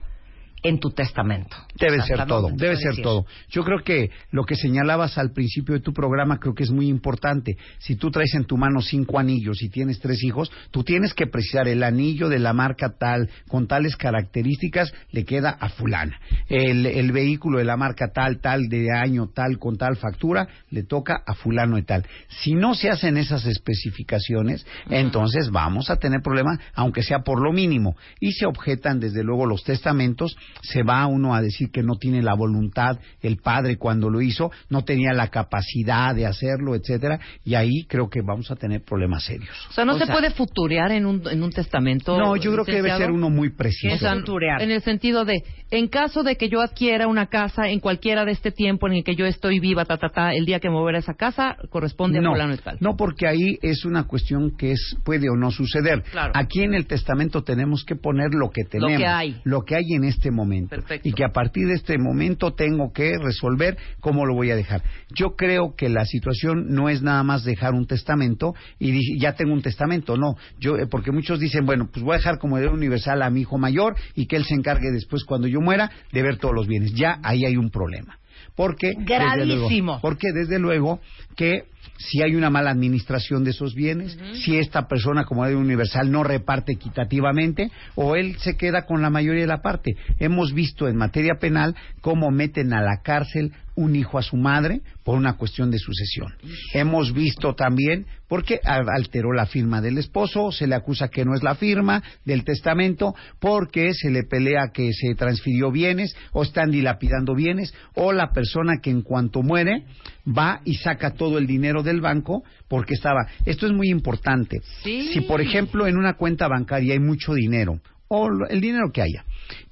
en 0.63 0.79
tu 0.79 0.91
testamento? 0.91 1.57
Debe 1.79 2.03
ser 2.03 2.21
¿hasta 2.21 2.27
todo, 2.27 2.51
debe 2.55 2.77
ser 2.77 2.97
todo. 3.03 3.27
Yo 3.49 3.65
creo 3.65 3.83
que 3.83 4.11
lo 4.31 4.45
que 4.45 4.57
señalabas 4.57 5.19
al 5.19 5.33
principio 5.33 5.75
de 5.75 5.81
tu 5.81 5.93
programa 5.93 6.39
creo 6.39 6.55
que 6.55 6.65
es 6.65 6.71
muy 6.71 6.89
importante. 6.89 7.57
Si 7.79 7.97
tú 7.97 8.11
traes 8.11 8.35
en 8.35 8.45
tu 8.45 8.57
mano 8.57 8.81
cinco 8.81 9.19
anillos 9.19 9.63
y 9.63 9.69
tienes 9.69 10.01
tres 10.01 10.23
hijos, 10.23 10.51
tú 10.71 10.85
tienes 10.85 11.15
que 11.15 11.27
precisar 11.27 11.69
el 11.69 11.83
anillo 11.83 12.29
de 12.29 12.39
la 12.39 12.53
marca 12.53 12.95
tal, 12.99 13.29
con 13.49 13.67
tales 13.67 13.97
características, 13.97 14.93
le 15.13 15.25
queda 15.25 15.51
a 15.51 15.69
fulana. 15.69 16.19
El, 16.49 16.87
el 16.87 17.13
vehículo 17.13 17.59
de 17.59 17.65
la 17.65 17.77
marca 17.77 18.09
tal, 18.13 18.41
tal, 18.41 18.69
de 18.69 18.93
año 18.93 19.29
tal, 19.35 19.59
con 19.59 19.77
tal 19.77 19.97
factura, 19.97 20.49
le 20.71 20.83
toca 20.83 21.23
a 21.27 21.35
fulano 21.35 21.79
y 21.79 21.83
tal. 21.83 22.07
Si 22.29 22.55
no 22.55 22.75
se 22.75 22.91
hacen 22.91 23.17
esas 23.17 23.47
especificaciones, 23.47 24.67
entonces 24.91 25.51
vamos 25.51 25.91
a 25.91 25.97
tener 25.97 26.21
problemas, 26.23 26.59
aunque 26.75 27.03
sea 27.03 27.21
por 27.21 27.41
lo 27.41 27.53
mínimo. 27.53 27.97
Y 28.21 28.33
se 28.33 28.47
objetan, 28.47 29.01
desde 29.01 29.23
luego, 29.23 29.47
los 29.47 29.65
testamentos, 29.65 30.37
se 30.63 30.83
va 30.83 31.07
uno 31.07 31.35
a 31.35 31.41
decir 31.41 31.71
que 31.71 31.83
no 31.83 31.97
tiene 31.97 32.23
la 32.23 32.35
voluntad, 32.35 32.99
el 33.23 33.37
padre 33.39 33.77
cuando 33.77 34.11
lo 34.11 34.21
hizo, 34.21 34.51
no 34.71 34.83
tenía 34.85 35.13
la 35.13 35.29
capacidad 35.29 36.15
de 36.15 36.27
hacerlo, 36.27 36.75
etcétera, 36.75 37.19
y 37.45 37.55
ahí 37.55 37.85
creo 37.89 38.09
que 38.09 38.21
vamos 38.23 38.51
a 38.51 38.57
tener 38.57 38.83
problemas 38.83 39.25
serios. 39.25 39.49
O 39.71 39.73
sea, 39.73 39.85
no 39.85 39.95
O 39.95 39.99
se 39.99 40.07
sea- 40.07 40.15
puede 40.15 40.31
futurear 40.31 40.91
en 40.93 41.07
un, 41.07 41.23
en 41.29 41.43
un 41.43 41.51
testamento. 41.51 42.19
No, 42.19 42.37
yo 42.37 42.53
creo 42.53 42.65
que 42.65 42.73
debe 42.73 42.97
ser 42.97 43.11
uno 43.11 43.31
muy 43.31 43.49
O 43.49 43.57
preciso. 43.57 43.97
sea, 43.99 44.15
en 44.61 44.71
el 44.71 44.83
sentido 44.83 45.25
de, 45.25 45.43
en 45.71 45.89
caso 45.89 46.23
de 46.23 46.37
que 46.37 46.49
yo 46.49 46.61
adquiera 46.61 47.07
una 47.07 47.27
casa 47.27 47.69
en 47.69 47.81
cualquiera 47.81 48.25
de 48.25 48.33
este 48.33 48.51
tiempo 48.51 48.87
en 48.89 48.95
el 48.95 49.05
que 49.05 49.15
yo 49.15 49.27
estoy 49.27 49.61
viva, 49.61 49.85
ta, 49.85 49.97
ta, 49.97 50.09
ta, 50.11 50.33
el 50.33 50.45
día 50.45 50.61
que 50.61 50.69
me 50.69 50.75
voy 50.77 50.95
a 50.95 50.99
esa 50.99 51.15
casa, 51.15 51.57
corresponde 51.71 52.21
no, 52.21 52.31
a 52.31 52.33
fulano 52.33 52.57
tal. 52.59 52.79
no, 52.81 52.97
porque 52.97 53.27
ahí 53.27 53.59
es 53.63 53.85
una 53.85 54.05
cuestión 54.05 54.57
que 54.57 54.73
es 54.73 54.97
puede 55.05 55.29
o 55.31 55.37
no 55.37 55.51
suceder. 55.51 56.03
Claro. 56.11 56.33
Aquí 56.35 56.63
en 56.63 56.75
el 56.75 56.87
testamento 56.87 57.43
tenemos 57.43 57.85
que 57.85 57.97
poner 57.97 58.35
lo 58.35 58.51
que 58.51 58.65
tenemos, 58.65 58.99
que 58.99 59.07
hay. 59.07 59.41
lo 59.45 59.63
que 59.63 59.77
hay 59.77 59.85
en 59.95 60.05
este 60.05 60.31
momento, 60.31 60.38
Perfecto. 60.69 61.09
y 61.09 61.13
que 61.13 61.25
a 61.25 61.29
partir 61.33 61.67
de 61.67 61.75
este 61.75 61.99
momento 61.99 62.53
tengo 62.55 62.93
que 62.93 63.13
resolver 63.19 63.77
cómo 64.01 64.27
lo 64.27 64.35
voy 64.35 64.51
a 64.51 64.57
dejar. 64.57 64.83
Yo 65.15 65.37
creo 65.37 65.75
que 65.77 65.89
la 65.89 66.05
situación 66.05 66.67
no 66.75 66.89
es 66.89 67.03
nada 67.03 67.23
más 67.23 67.45
dejar 67.45 67.75
un 67.75 67.87
testamento 67.87 68.55
y 68.79 69.19
ya 69.21 69.35
tengo 69.35 69.53
un 69.53 69.63
testamento, 69.63 70.17
no. 70.17 70.37
Yo 70.61 70.77
eh, 70.77 70.87
porque 70.87 71.13
muchos 71.13 71.41
dicen 71.41 71.67
bueno 71.67 71.89
pues 71.93 72.05
voy 72.05 72.15
a 72.15 72.19
dejar 72.19 72.39
como 72.39 72.57
heredero 72.59 72.75
universal 72.77 73.23
a 73.23 73.31
mi 73.31 73.41
hijo 73.43 73.59
mayor 73.59 73.95
y 74.15 74.27
que 74.27 74.37
él 74.37 74.45
se 74.45 74.55
encargue 74.55 74.91
después 74.93 75.25
cuando 75.25 75.47
yo 75.49 75.61
muera 75.61 75.91
de 76.13 76.23
ver 76.23 76.39
todos 76.39 76.55
los 76.55 76.67
bienes. 76.67 76.93
Ya 76.95 77.19
ahí 77.23 77.45
hay 77.45 77.57
un 77.57 77.71
problema. 77.71 78.19
Porque 78.55 78.89
desde 78.97 79.05
Gravísimo. 79.05 79.93
luego- 79.93 80.01
porque 80.01 80.29
desde 80.35 80.59
luego 80.59 81.01
que 81.37 81.65
si 81.99 82.23
hay 82.23 82.37
una 82.37 82.49
mala 82.49 82.71
administración 82.71 83.45
de 83.45 83.51
esos 83.51 83.75
bienes, 83.75 84.17
si 84.45 84.57
esta 84.57 84.87
persona 84.87 85.25
como 85.25 85.45
heredero 85.45 85.61
universal 85.61 86.11
no 86.11 86.23
reparte 86.23 86.73
equitativamente 86.73 87.71
o 87.97 88.15
él 88.15 88.37
se 88.39 88.57
queda 88.57 88.87
con 88.87 89.03
la 89.03 89.11
mayoría 89.11 89.43
de 89.43 89.49
la 89.49 89.63
parte. 89.63 89.97
Hemos 90.19 90.55
visto 90.55 90.89
en 90.89 90.97
materia 90.97 91.35
penal 91.41 91.75
cómo 92.01 92.31
meten 92.31 92.73
a 92.73 92.81
la 92.81 93.03
cárcel 93.03 93.53
un 93.79 93.95
hijo 93.95 94.19
a 94.19 94.23
su 94.23 94.37
madre 94.37 94.81
por 95.05 95.17
una 95.17 95.35
cuestión 95.35 95.71
de 95.71 95.79
sucesión. 95.79 96.35
Hemos 96.75 97.15
visto 97.15 97.55
también 97.55 98.07
porque 98.27 98.59
alteró 98.65 99.33
la 99.33 99.47
firma 99.47 99.81
del 99.81 99.99
esposo, 99.99 100.51
se 100.51 100.67
le 100.67 100.75
acusa 100.75 101.09
que 101.09 101.25
no 101.25 101.33
es 101.33 101.45
la 101.45 101.55
firma 101.55 102.03
del 102.25 102.43
testamento 102.43 103.15
porque 103.39 103.95
se 103.95 104.11
le 104.11 104.25
pelea 104.25 104.73
que 104.75 104.93
se 104.93 105.15
transfirió 105.15 105.71
bienes 105.71 106.17
o 106.33 106.43
están 106.43 106.73
dilapidando 106.73 107.37
bienes 107.37 107.73
o 107.95 108.13
la 108.13 108.33
persona 108.33 108.81
que 108.83 108.91
en 108.91 109.03
cuanto 109.03 109.43
muere 109.43 109.85
va 110.27 110.61
y 110.65 110.75
saca 110.75 111.15
todo 111.15 111.39
el 111.39 111.47
dinero 111.47 111.85
del 111.85 112.01
banco 112.01 112.43
porque 112.67 112.95
estaba. 112.95 113.29
Esto 113.47 113.67
es 113.67 113.73
muy 113.73 113.91
importante. 113.91 114.61
Sí. 114.83 115.11
Si 115.13 115.21
por 115.21 115.41
ejemplo 115.41 115.87
en 115.87 115.97
una 115.97 116.15
cuenta 116.15 116.49
bancaria 116.49 116.95
hay 116.95 117.01
mucho 117.01 117.33
dinero 117.33 117.81
o 118.09 118.29
el 118.51 118.61
dinero 118.61 118.91
que 118.93 119.03
haya 119.03 119.25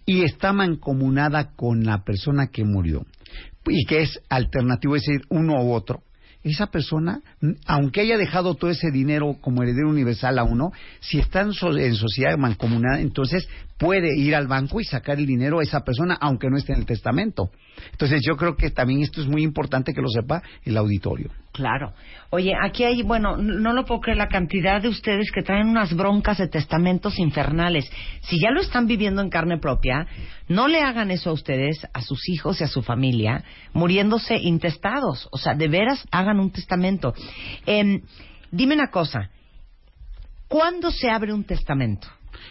y 0.04 0.22
está 0.22 0.52
mancomunada 0.52 1.56
con 1.56 1.84
la 1.84 2.04
persona 2.04 2.46
que 2.52 2.64
murió 2.64 3.04
y 3.68 3.84
que 3.84 4.02
es 4.02 4.20
alternativo, 4.28 4.96
es 4.96 5.02
decir, 5.02 5.22
uno 5.28 5.62
u 5.62 5.72
otro, 5.72 6.02
esa 6.42 6.68
persona, 6.68 7.22
aunque 7.66 8.02
haya 8.02 8.16
dejado 8.16 8.54
todo 8.54 8.70
ese 8.70 8.90
dinero 8.90 9.36
como 9.40 9.62
heredero 9.62 9.88
universal 9.88 10.38
a 10.38 10.44
uno, 10.44 10.72
si 11.00 11.18
está 11.18 11.40
en 11.40 11.52
sociedad 11.52 12.36
mancomunada, 12.38 13.00
entonces 13.00 13.48
puede 13.78 14.16
ir 14.16 14.34
al 14.34 14.46
banco 14.46 14.80
y 14.80 14.84
sacar 14.84 15.18
el 15.18 15.26
dinero 15.26 15.60
a 15.60 15.62
esa 15.62 15.80
persona, 15.80 16.16
aunque 16.20 16.48
no 16.48 16.56
esté 16.56 16.72
en 16.72 16.80
el 16.80 16.86
testamento. 16.86 17.50
Entonces 17.92 18.22
yo 18.26 18.36
creo 18.36 18.56
que 18.56 18.70
también 18.70 19.02
esto 19.02 19.20
es 19.20 19.26
muy 19.26 19.42
importante 19.42 19.92
que 19.92 20.00
lo 20.00 20.08
sepa 20.08 20.42
el 20.64 20.76
auditorio. 20.76 21.30
Claro. 21.52 21.92
Oye, 22.30 22.52
aquí 22.60 22.84
hay, 22.84 23.02
bueno, 23.02 23.36
no 23.36 23.72
lo 23.72 23.84
puedo 23.84 24.00
creer 24.00 24.18
la 24.18 24.28
cantidad 24.28 24.80
de 24.80 24.88
ustedes 24.88 25.30
que 25.30 25.42
traen 25.42 25.68
unas 25.68 25.94
broncas 25.94 26.38
de 26.38 26.48
testamentos 26.48 27.18
infernales. 27.18 27.90
Si 28.22 28.40
ya 28.40 28.50
lo 28.50 28.60
están 28.60 28.86
viviendo 28.86 29.22
en 29.22 29.30
carne 29.30 29.58
propia, 29.58 30.06
no 30.48 30.68
le 30.68 30.80
hagan 30.80 31.10
eso 31.10 31.30
a 31.30 31.34
ustedes, 31.34 31.86
a 31.92 32.02
sus 32.02 32.28
hijos 32.28 32.60
y 32.60 32.64
a 32.64 32.68
su 32.68 32.82
familia, 32.82 33.44
muriéndose 33.72 34.36
intestados. 34.36 35.28
O 35.32 35.38
sea, 35.38 35.54
de 35.54 35.68
veras 35.68 36.06
hagan 36.10 36.40
un 36.40 36.50
testamento. 36.50 37.14
Em, 37.64 38.02
dime 38.50 38.74
una 38.74 38.90
cosa. 38.90 39.30
¿Cuándo 40.48 40.90
se 40.90 41.10
abre 41.10 41.32
un 41.32 41.44
testamento? 41.44 42.08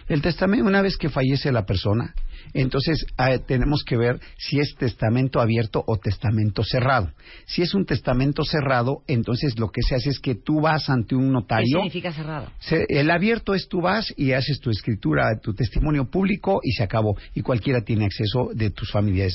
El 0.07 0.21
testamento, 0.21 0.65
una 0.65 0.81
vez 0.81 0.97
que 0.97 1.09
fallece 1.09 1.51
la 1.51 1.65
persona, 1.65 2.13
entonces 2.53 3.05
eh, 3.17 3.39
tenemos 3.47 3.83
que 3.83 3.97
ver 3.97 4.19
si 4.37 4.59
es 4.59 4.75
testamento 4.77 5.39
abierto 5.41 5.83
o 5.85 5.97
testamento 5.97 6.63
cerrado. 6.63 7.11
Si 7.45 7.61
es 7.61 7.73
un 7.73 7.85
testamento 7.85 8.43
cerrado, 8.43 9.03
entonces 9.07 9.57
lo 9.59 9.69
que 9.69 9.81
se 9.81 9.95
hace 9.95 10.09
es 10.09 10.19
que 10.19 10.35
tú 10.35 10.61
vas 10.61 10.89
ante 10.89 11.15
un 11.15 11.25
¿Qué 11.27 11.31
notario. 11.31 11.77
significa 11.79 12.11
cerrado? 12.13 12.51
Se- 12.59 12.85
el 12.89 13.09
abierto 13.11 13.53
es 13.55 13.67
tú 13.67 13.81
vas 13.81 14.13
y 14.17 14.31
haces 14.33 14.59
tu 14.59 14.69
escritura, 14.69 15.37
tu 15.41 15.53
testimonio 15.53 16.05
público 16.09 16.59
y 16.63 16.71
se 16.71 16.83
acabó. 16.83 17.15
Y 17.33 17.41
cualquiera 17.41 17.81
tiene 17.81 18.05
acceso 18.05 18.49
de 18.53 18.69
tus 18.69 18.91
familiares. 18.91 19.25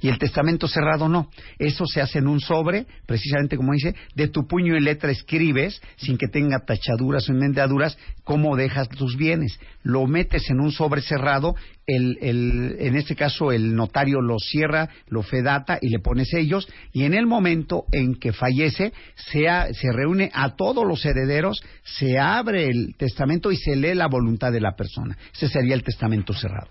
Y 0.00 0.08
el 0.08 0.18
testamento 0.18 0.68
cerrado 0.68 1.08
no. 1.08 1.30
Eso 1.58 1.86
se 1.86 2.00
hace 2.00 2.18
en 2.18 2.28
un 2.28 2.40
sobre, 2.40 2.86
precisamente 3.06 3.56
como 3.56 3.72
dice, 3.72 3.94
de 4.14 4.28
tu 4.28 4.46
puño 4.46 4.76
y 4.76 4.80
letra 4.80 5.10
escribes, 5.10 5.80
sin 5.96 6.16
que 6.18 6.28
tenga 6.28 6.64
tachaduras 6.66 7.28
o 7.28 7.32
enmendaduras, 7.32 7.96
cómo 8.24 8.56
dejas 8.56 8.88
tus 8.88 9.16
bienes. 9.16 9.58
Lo 9.82 10.06
metes 10.06 10.48
en 10.50 10.60
un 10.60 10.72
sobre 10.72 11.02
cerrado, 11.02 11.54
el, 11.86 12.18
el- 12.20 12.76
en 12.78 12.96
este 12.96 13.14
caso 13.14 13.52
el 13.52 13.74
notario 13.74 14.20
lo 14.20 14.38
cierra, 14.38 14.88
lo 15.08 15.22
fedata 15.22 15.78
y 15.80 15.88
le 15.90 15.98
pone 15.98 16.24
sellos. 16.24 16.68
Y 16.92 17.04
en 17.04 17.14
el 17.14 17.26
momento 17.26 17.84
en 17.92 18.14
que 18.14 18.32
fallece, 18.32 18.92
se, 19.16 19.44
se 19.74 19.92
reúne 19.92 20.30
a 20.32 20.56
todos 20.56 20.86
los 20.86 21.04
herederos, 21.04 21.60
se 21.82 22.18
abre 22.18 22.68
el 22.68 22.94
testamento 22.96 23.52
y 23.52 23.56
se 23.56 23.76
lee 23.76 23.94
la 23.94 24.06
voluntad 24.08 24.52
de 24.52 24.60
la 24.60 24.76
persona. 24.76 25.16
Ese 25.34 25.48
sería 25.48 25.74
el 25.74 25.82
testamento 25.82 26.32
cerrado. 26.32 26.68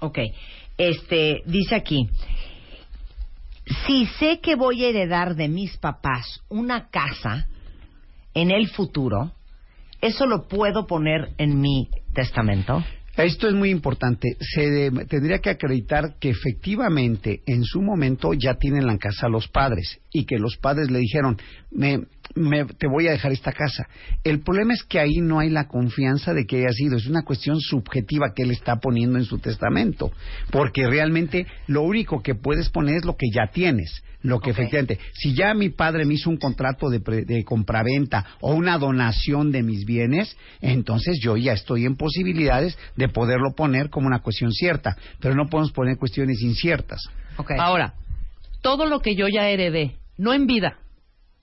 Ok. 0.00 0.18
Este, 0.76 1.42
dice 1.46 1.74
aquí, 1.76 2.08
si 3.86 4.06
sé 4.18 4.40
que 4.40 4.56
voy 4.56 4.84
a 4.84 4.88
heredar 4.88 5.36
de 5.36 5.48
mis 5.48 5.76
papás 5.78 6.40
una 6.48 6.88
casa 6.90 7.46
en 8.34 8.50
el 8.50 8.68
futuro, 8.68 9.32
¿eso 10.00 10.26
lo 10.26 10.48
puedo 10.48 10.86
poner 10.86 11.30
en 11.38 11.60
mi 11.60 11.88
testamento? 12.14 12.84
Esto 13.16 13.48
es 13.48 13.54
muy 13.54 13.70
importante. 13.70 14.36
Se 14.40 14.62
de- 14.68 15.04
tendría 15.06 15.38
que 15.38 15.50
acreditar 15.50 16.16
que 16.18 16.30
efectivamente 16.30 17.42
en 17.46 17.62
su 17.64 17.80
momento 17.80 18.32
ya 18.34 18.54
tienen 18.54 18.86
la 18.86 18.98
casa 18.98 19.28
los 19.28 19.48
padres 19.48 20.00
y 20.16 20.24
que 20.26 20.38
los 20.38 20.56
padres 20.56 20.92
le 20.92 21.00
dijeron, 21.00 21.36
me, 21.72 21.98
me- 22.36 22.64
te 22.66 22.86
voy 22.86 23.08
a 23.08 23.10
dejar 23.10 23.32
esta 23.32 23.50
casa. 23.52 23.84
El 24.22 24.40
problema 24.42 24.72
es 24.72 24.84
que 24.84 25.00
ahí 25.00 25.16
no 25.20 25.40
hay 25.40 25.50
la 25.50 25.66
confianza 25.66 26.32
de 26.32 26.46
que 26.46 26.58
haya 26.58 26.72
sido. 26.72 26.96
Es 26.96 27.06
una 27.08 27.24
cuestión 27.24 27.58
subjetiva 27.60 28.32
que 28.32 28.44
él 28.44 28.52
está 28.52 28.76
poniendo 28.76 29.18
en 29.18 29.24
su 29.24 29.38
testamento. 29.40 30.12
Porque 30.52 30.86
realmente 30.86 31.48
lo 31.66 31.82
único 31.82 32.22
que 32.22 32.36
puedes 32.36 32.70
poner 32.70 32.98
es 32.98 33.04
lo 33.04 33.16
que 33.16 33.26
ya 33.34 33.48
tienes. 33.52 34.04
Lo 34.22 34.38
que 34.38 34.50
efectivamente, 34.50 35.00
si 35.14 35.34
ya 35.34 35.52
mi 35.52 35.68
padre 35.70 36.04
me 36.06 36.14
hizo 36.14 36.30
un 36.30 36.36
contrato 36.38 36.88
de, 36.90 37.00
pre- 37.00 37.24
de 37.24 37.42
compraventa 37.44 38.24
o 38.40 38.54
una 38.54 38.78
donación 38.78 39.50
de 39.50 39.64
mis 39.64 39.84
bienes, 39.84 40.36
entonces 40.62 41.18
yo 41.20 41.36
ya 41.36 41.54
estoy 41.54 41.86
en 41.86 41.96
posibilidades 41.96 42.78
de 42.96 43.08
poderlo 43.08 43.52
poner 43.56 43.90
como 43.90 44.06
una 44.06 44.20
cuestión 44.20 44.52
cierta. 44.52 44.96
Pero 45.20 45.34
no 45.34 45.48
podemos 45.50 45.72
poner 45.72 45.98
cuestiones 45.98 46.40
inciertas. 46.40 47.00
Ahora, 47.58 47.94
todo 48.62 48.86
lo 48.86 49.00
que 49.00 49.14
yo 49.16 49.26
ya 49.28 49.50
heredé, 49.50 49.96
no 50.16 50.32
en 50.32 50.46
vida, 50.46 50.78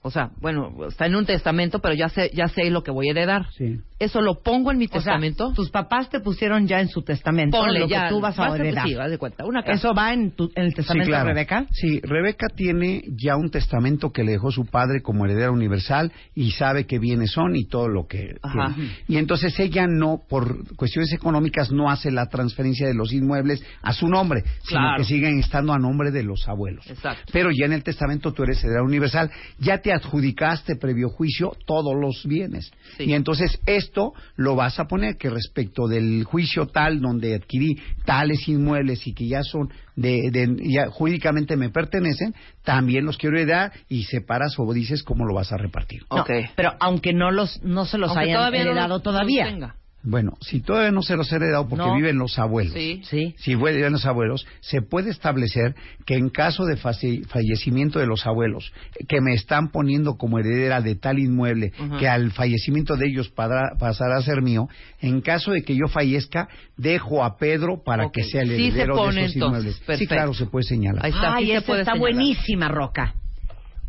o 0.02 0.10
sea, 0.10 0.32
bueno, 0.40 0.88
está 0.88 1.06
en 1.06 1.16
un 1.16 1.26
testamento, 1.26 1.80
pero 1.80 1.94
ya 1.94 2.10
sé, 2.10 2.32
ya 2.34 2.48
sé 2.48 2.70
lo 2.70 2.84
que 2.84 2.92
voy 2.92 3.08
a 3.08 3.12
heredar. 3.12 3.52
Sí. 3.52 3.82
Eso 4.02 4.20
lo 4.22 4.42
pongo 4.42 4.72
en 4.72 4.78
mi 4.80 4.86
O 4.86 4.88
sea, 4.88 4.98
testamento. 5.00 5.54
tus 5.54 5.70
papás 5.70 6.10
te 6.10 6.20
pusieron 6.20 6.68
ya 6.68 6.80
en 6.82 6.88
su 6.90 7.04
testamento 7.04 7.58
Ponle 7.60 7.82
lo 7.82 7.88
ya. 7.88 8.04
que 8.04 8.10
tú 8.10 8.20
vas 8.20 8.38
a 8.40 8.56
heredar. 8.56 8.88
sí, 8.88 8.96
haz 8.96 9.12
de 9.12 9.18
cuenta. 9.18 9.46
Una 9.46 9.62
casa. 9.62 9.74
¿Eso 9.74 9.94
va 9.94 10.12
en, 10.14 10.32
tu- 10.32 10.52
en 10.56 10.64
el 10.66 10.74
testamento 10.74 11.06
Sí, 11.06 11.10
claro. 11.12 11.28
de 11.28 11.34
Rebeca? 11.34 11.66
Sí, 11.72 12.00
Rebeca 12.02 12.48
tiene 12.50 13.04
ya 13.16 13.36
un 13.36 13.52
testamento 13.52 14.12
que 14.12 14.24
le 14.24 14.32
dejó 14.32 14.52
su 14.52 14.66
padre 14.66 15.02
como 15.02 15.26
heredera 15.26 15.52
universal 15.52 16.12
y 16.34 16.52
sabe 16.52 16.86
qué 16.88 16.98
bienes 16.98 17.32
son 17.32 17.56
y 17.56 17.66
todo 17.66 17.88
lo 17.90 18.08
que 18.08 18.36
Ajá. 18.42 18.74
tiene. 18.76 18.92
Y 19.08 19.18
entonces 19.18 19.60
ella 19.60 19.86
no, 19.88 20.22
por 20.28 20.76
cuestiones 20.76 21.14
económicas, 21.14 21.72
no 21.72 21.90
hace 21.92 22.10
la 22.10 22.26
transferencia 22.28 22.88
de 22.88 22.96
los 22.96 23.14
inmuebles 23.14 23.64
a 23.84 23.94
su 23.94 24.08
nombre, 24.08 24.42
sino 24.64 24.80
Claro. 24.82 24.98
que 24.98 25.04
siguen 25.04 25.40
estando 25.40 25.74
a 25.74 25.78
nombre 25.78 26.10
de 26.12 26.24
los 26.24 26.48
abuelos. 26.48 26.90
Exacto. 26.90 27.32
Pero 27.32 27.50
ya 27.52 27.66
en 27.68 27.74
el 27.74 27.84
testamento 27.84 28.34
tú 28.34 28.44
eres 28.44 28.64
heredera 28.64 28.84
universal, 28.84 29.30
ya 29.60 29.78
te 29.78 29.94
adjudicaste 29.94 30.76
previo 30.76 31.10
juicio 31.10 31.52
todos 31.68 31.94
los 31.96 32.26
bienes. 32.26 32.72
Sí. 32.98 33.04
Y 33.04 33.14
entonces 33.14 33.60
esto 33.66 33.91
lo 34.36 34.56
vas 34.56 34.80
a 34.80 34.86
poner 34.88 35.18
que 35.18 35.30
respecto 35.30 35.88
del 35.88 36.24
juicio 36.24 36.68
tal 36.68 37.00
donde 37.02 37.36
adquirí 37.36 37.76
tales 38.06 38.48
inmuebles 38.48 39.06
y 39.08 39.14
que 39.14 39.28
ya 39.28 39.44
son 39.44 39.70
de, 39.96 40.30
de- 40.32 40.58
ya 40.64 40.90
jurídicamente 40.90 41.56
me 41.58 41.70
pertenecen, 41.70 42.34
también 42.64 43.06
los 43.06 43.18
quiero 43.18 43.38
heredar 43.38 43.72
y 43.90 44.04
separas 44.04 44.56
o 44.58 44.74
dices 44.74 45.04
cómo 45.04 45.26
lo 45.26 45.34
vas 45.36 45.52
a 45.52 45.58
repartir. 45.58 46.02
No, 46.10 46.22
Ok. 46.22 46.30
pero 46.56 46.74
aunque 46.80 47.14
no 47.14 47.32
los 47.32 47.62
no 47.64 47.86
se 47.86 47.98
los 47.98 48.10
Aunque 48.10 48.24
hayan 48.26 48.38
todavía 48.38 48.64
no 48.66 48.72
heredado 48.72 48.94
los- 48.96 49.04
todavía. 49.04 49.44
no 49.46 49.50
los 49.52 49.60
tenga. 49.60 49.76
Bueno, 50.04 50.34
si 50.42 50.62
todavía 50.62 50.92
no 50.92 51.04
se 51.04 51.16
los 51.16 51.32
he 51.32 51.36
heredado 51.36 51.68
porque 51.68 51.86
No. 51.86 51.96
viven 51.96 52.18
los 52.18 52.40
abuelos. 52.40 52.74
Sí. 52.74 53.02
Sí. 53.06 53.36
Si 53.38 53.54
viven 53.56 53.92
los 53.92 54.06
abuelos, 54.08 54.48
se 54.60 54.82
puede 54.82 55.12
establecer 55.12 55.76
que 56.08 56.16
en 56.16 56.30
caso 56.30 56.66
de 56.66 56.76
falle- 56.76 57.24
fallecimiento 57.28 58.00
de 58.00 58.08
los 58.08 58.26
abuelos, 58.26 58.74
que 59.08 59.22
me 59.22 59.34
están 59.36 59.70
poniendo 59.70 60.18
como 60.18 60.40
heredera 60.40 60.82
de 60.82 60.96
tal 60.96 61.20
inmueble, 61.20 61.72
que 62.00 62.08
al 62.08 62.32
fallecimiento 62.32 62.98
de 62.98 63.10
ellos 63.10 63.30
pasará 63.30 64.18
a 64.18 64.22
ser 64.24 64.42
mío, 64.42 64.68
en 65.02 65.22
caso 65.22 65.52
de 65.52 65.62
que 65.62 65.76
yo 65.76 65.88
fallezca, 65.88 66.48
dejo 66.78 67.24
a 67.24 67.38
Pedro 67.38 67.84
para 67.84 68.10
que 68.12 68.24
sea 68.24 68.42
el 68.42 68.50
Sí 68.50 68.56
se 68.56 68.68
heredero 68.70 68.96
pone, 68.96 69.14
de 69.22 69.26
esos 69.26 69.36
entonces. 69.36 69.58
inmuebles. 69.60 69.76
Sí, 69.76 69.84
Perfecto. 69.86 70.16
claro, 70.16 70.34
se 70.34 70.46
puede 70.48 70.64
señalar. 70.64 71.06
Ahí 71.06 71.12
está, 71.12 71.36
Ay, 71.36 71.46
sí 71.46 71.52
se 71.52 71.58
esa 71.58 71.66
puede 71.68 71.82
está 71.82 71.92
señalar. 71.94 72.14
buenísima, 72.16 72.68
Roca. 72.70 73.14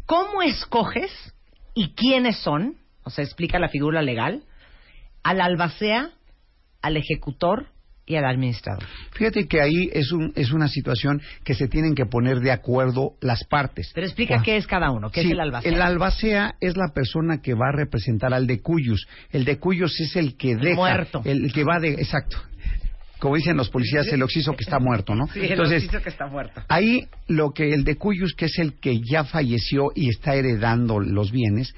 ¿Cómo 0.04 0.42
escoges 0.42 1.10
y 1.74 1.94
quiénes 1.94 2.36
son? 2.36 2.74
O 3.04 3.08
sea, 3.10 3.24
explica 3.24 3.58
la 3.58 3.68
figura 3.68 4.02
legal. 4.02 4.42
Al 5.22 5.40
albacea, 5.40 6.10
al 6.82 6.96
ejecutor 6.96 7.66
y 8.04 8.16
al 8.16 8.24
administrador. 8.24 8.82
Fíjate 9.12 9.46
que 9.46 9.60
ahí 9.60 9.88
es, 9.92 10.10
un, 10.10 10.32
es 10.34 10.50
una 10.50 10.66
situación 10.66 11.22
que 11.44 11.54
se 11.54 11.68
tienen 11.68 11.94
que 11.94 12.04
poner 12.06 12.40
de 12.40 12.50
acuerdo 12.50 13.12
las 13.20 13.44
partes. 13.44 13.92
Pero 13.94 14.06
explica 14.08 14.42
qué 14.42 14.56
es 14.56 14.66
cada 14.66 14.90
uno, 14.90 15.10
qué 15.10 15.20
Sí, 15.22 15.28
es 15.28 15.32
el 15.34 15.40
albacea. 15.40 15.72
El 15.72 15.80
albacea 15.80 16.54
es 16.60 16.76
la 16.76 16.88
persona 16.92 17.40
que 17.40 17.54
va 17.54 17.68
a 17.68 17.76
representar 17.76 18.34
al 18.34 18.48
de 18.48 18.60
Cuyus. 18.60 19.06
El 19.30 19.44
de 19.44 19.58
Cuyus 19.58 20.00
es 20.00 20.16
el 20.16 20.36
que 20.36 20.56
deja. 20.56 20.74
muerto. 20.74 21.22
El 21.24 21.52
que 21.52 21.62
va 21.62 21.78
de. 21.78 21.92
Exacto. 21.94 22.38
Como 23.20 23.36
dicen 23.36 23.56
los 23.56 23.70
policías, 23.70 24.08
el 24.08 24.20
occiso 24.24 24.50
que 24.54 24.64
está 24.64 24.80
muerto, 24.80 25.14
¿no? 25.14 25.26
Sí, 25.32 25.38
el 25.38 25.52
Entonces, 25.52 25.84
oficio 25.84 26.02
que 26.02 26.08
está 26.08 26.26
muerto. 26.26 26.60
ahí 26.68 27.06
lo 27.28 27.52
que 27.52 27.72
el 27.72 27.84
de 27.84 27.94
Cuyus, 27.96 28.34
que 28.34 28.46
es 28.46 28.58
el 28.58 28.80
que 28.80 29.00
ya 29.00 29.22
falleció 29.22 29.92
y 29.94 30.08
está 30.08 30.34
heredando 30.34 30.98
los 30.98 31.30
bienes, 31.30 31.72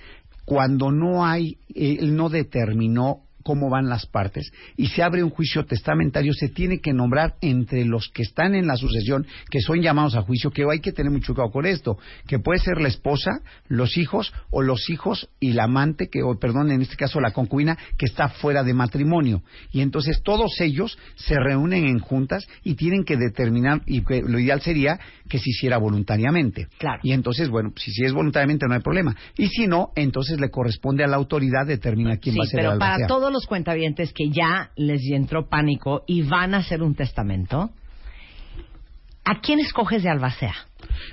cuando 0.47 0.91
no 0.91 1.27
hay, 1.27 1.59
él 1.75 2.17
no 2.17 2.31
determinó 2.31 3.24
cómo 3.45 3.71
van 3.71 3.89
las 3.89 4.07
partes 4.07 4.51
y 4.77 4.89
se 4.89 5.03
abre 5.03 5.23
un 5.23 5.31
juicio 5.31 5.65
testamentario, 5.65 6.33
se 6.33 6.49
tiene 6.49 6.81
que 6.81 6.93
nombrar 6.93 7.37
entre 7.41 7.85
los 7.85 8.09
que 8.09 8.23
están 8.23 8.55
en 8.55 8.67
la 8.67 8.77
sucesión, 8.77 9.27
que 9.51 9.61
son 9.61 9.81
llamados 9.81 10.17
a 10.17 10.23
juicio, 10.23 10.51
que 10.51 10.65
hay 10.69 10.81
que 10.81 10.93
tener 10.93 11.13
mucho 11.13 11.35
cuidado 11.35 11.53
con 11.53 11.67
esto, 11.67 11.99
que 12.27 12.39
puede 12.39 12.59
ser 12.59 12.81
la 12.81 12.89
esposa, 12.89 13.41
los 13.69 13.97
hijos 13.97 14.33
o 14.51 14.63
los 14.63 14.91
hijos 14.91 15.29
y 15.39 15.53
la 15.53 15.65
amante, 15.65 16.09
que, 16.09 16.23
o 16.23 16.39
perdón, 16.39 16.73
en 16.73 16.83
este 16.83 16.97
caso 16.97 17.21
la 17.21 17.33
concubina, 17.33 17.79
que 17.97 18.07
está 18.07 18.29
fuera 18.29 18.65
de 18.65 18.75
matrimonio. 18.75 19.43
Y 19.71 19.81
entonces 19.83 20.23
todos 20.23 20.61
ellos 20.61 20.99
se 21.15 21.37
reúnen 21.39 21.85
en 21.85 21.99
juntas 21.99 22.47
y 22.63 22.75
tienen 22.75 23.05
que 23.05 23.17
determinar, 23.17 23.83
y 23.87 24.03
que 24.03 24.23
lo 24.23 24.39
ideal 24.39 24.61
sería 24.63 24.99
que 25.29 25.39
se 25.39 25.51
hiciera 25.51 25.79
voluntariamente. 25.79 26.69
Claro. 26.79 27.01
Y 27.03 27.13
entonces, 27.13 27.49
bueno, 27.51 27.73
si, 27.77 27.93
si 27.93 28.05
es 28.05 28.13
voluntariamente 28.13 28.67
no 28.67 28.75
hay 28.75 28.81
problema. 28.81 29.15
Y 29.37 29.49
si 29.49 29.67
no, 29.67 29.91
entonces 29.97 30.41
le 30.41 30.51
corresponde 30.51 31.05
a 31.05 31.07
la 31.07 31.17
autoridad 31.17 31.67
determinar 31.67 32.19
quién 32.19 32.35
Sí, 32.35 32.39
va 32.39 32.45
a 32.45 32.49
ser 32.49 32.61
pero 32.61 32.73
el 32.73 32.79
para 32.79 33.07
todos 33.07 33.33
los 33.35 33.47
cuentavientes 33.47 34.15
que 34.15 34.31
ya 34.31 34.71
les 34.77 35.03
entró 35.11 35.49
pánico 35.49 36.05
y 36.07 36.23
van 36.23 36.55
a 36.55 36.59
hacer 36.59 36.83
un 36.83 36.95
testamento, 36.95 37.71
¿a 39.25 39.41
quién 39.41 39.61
escoges 39.61 40.03
de 40.03 40.09
albacea? 40.09 40.55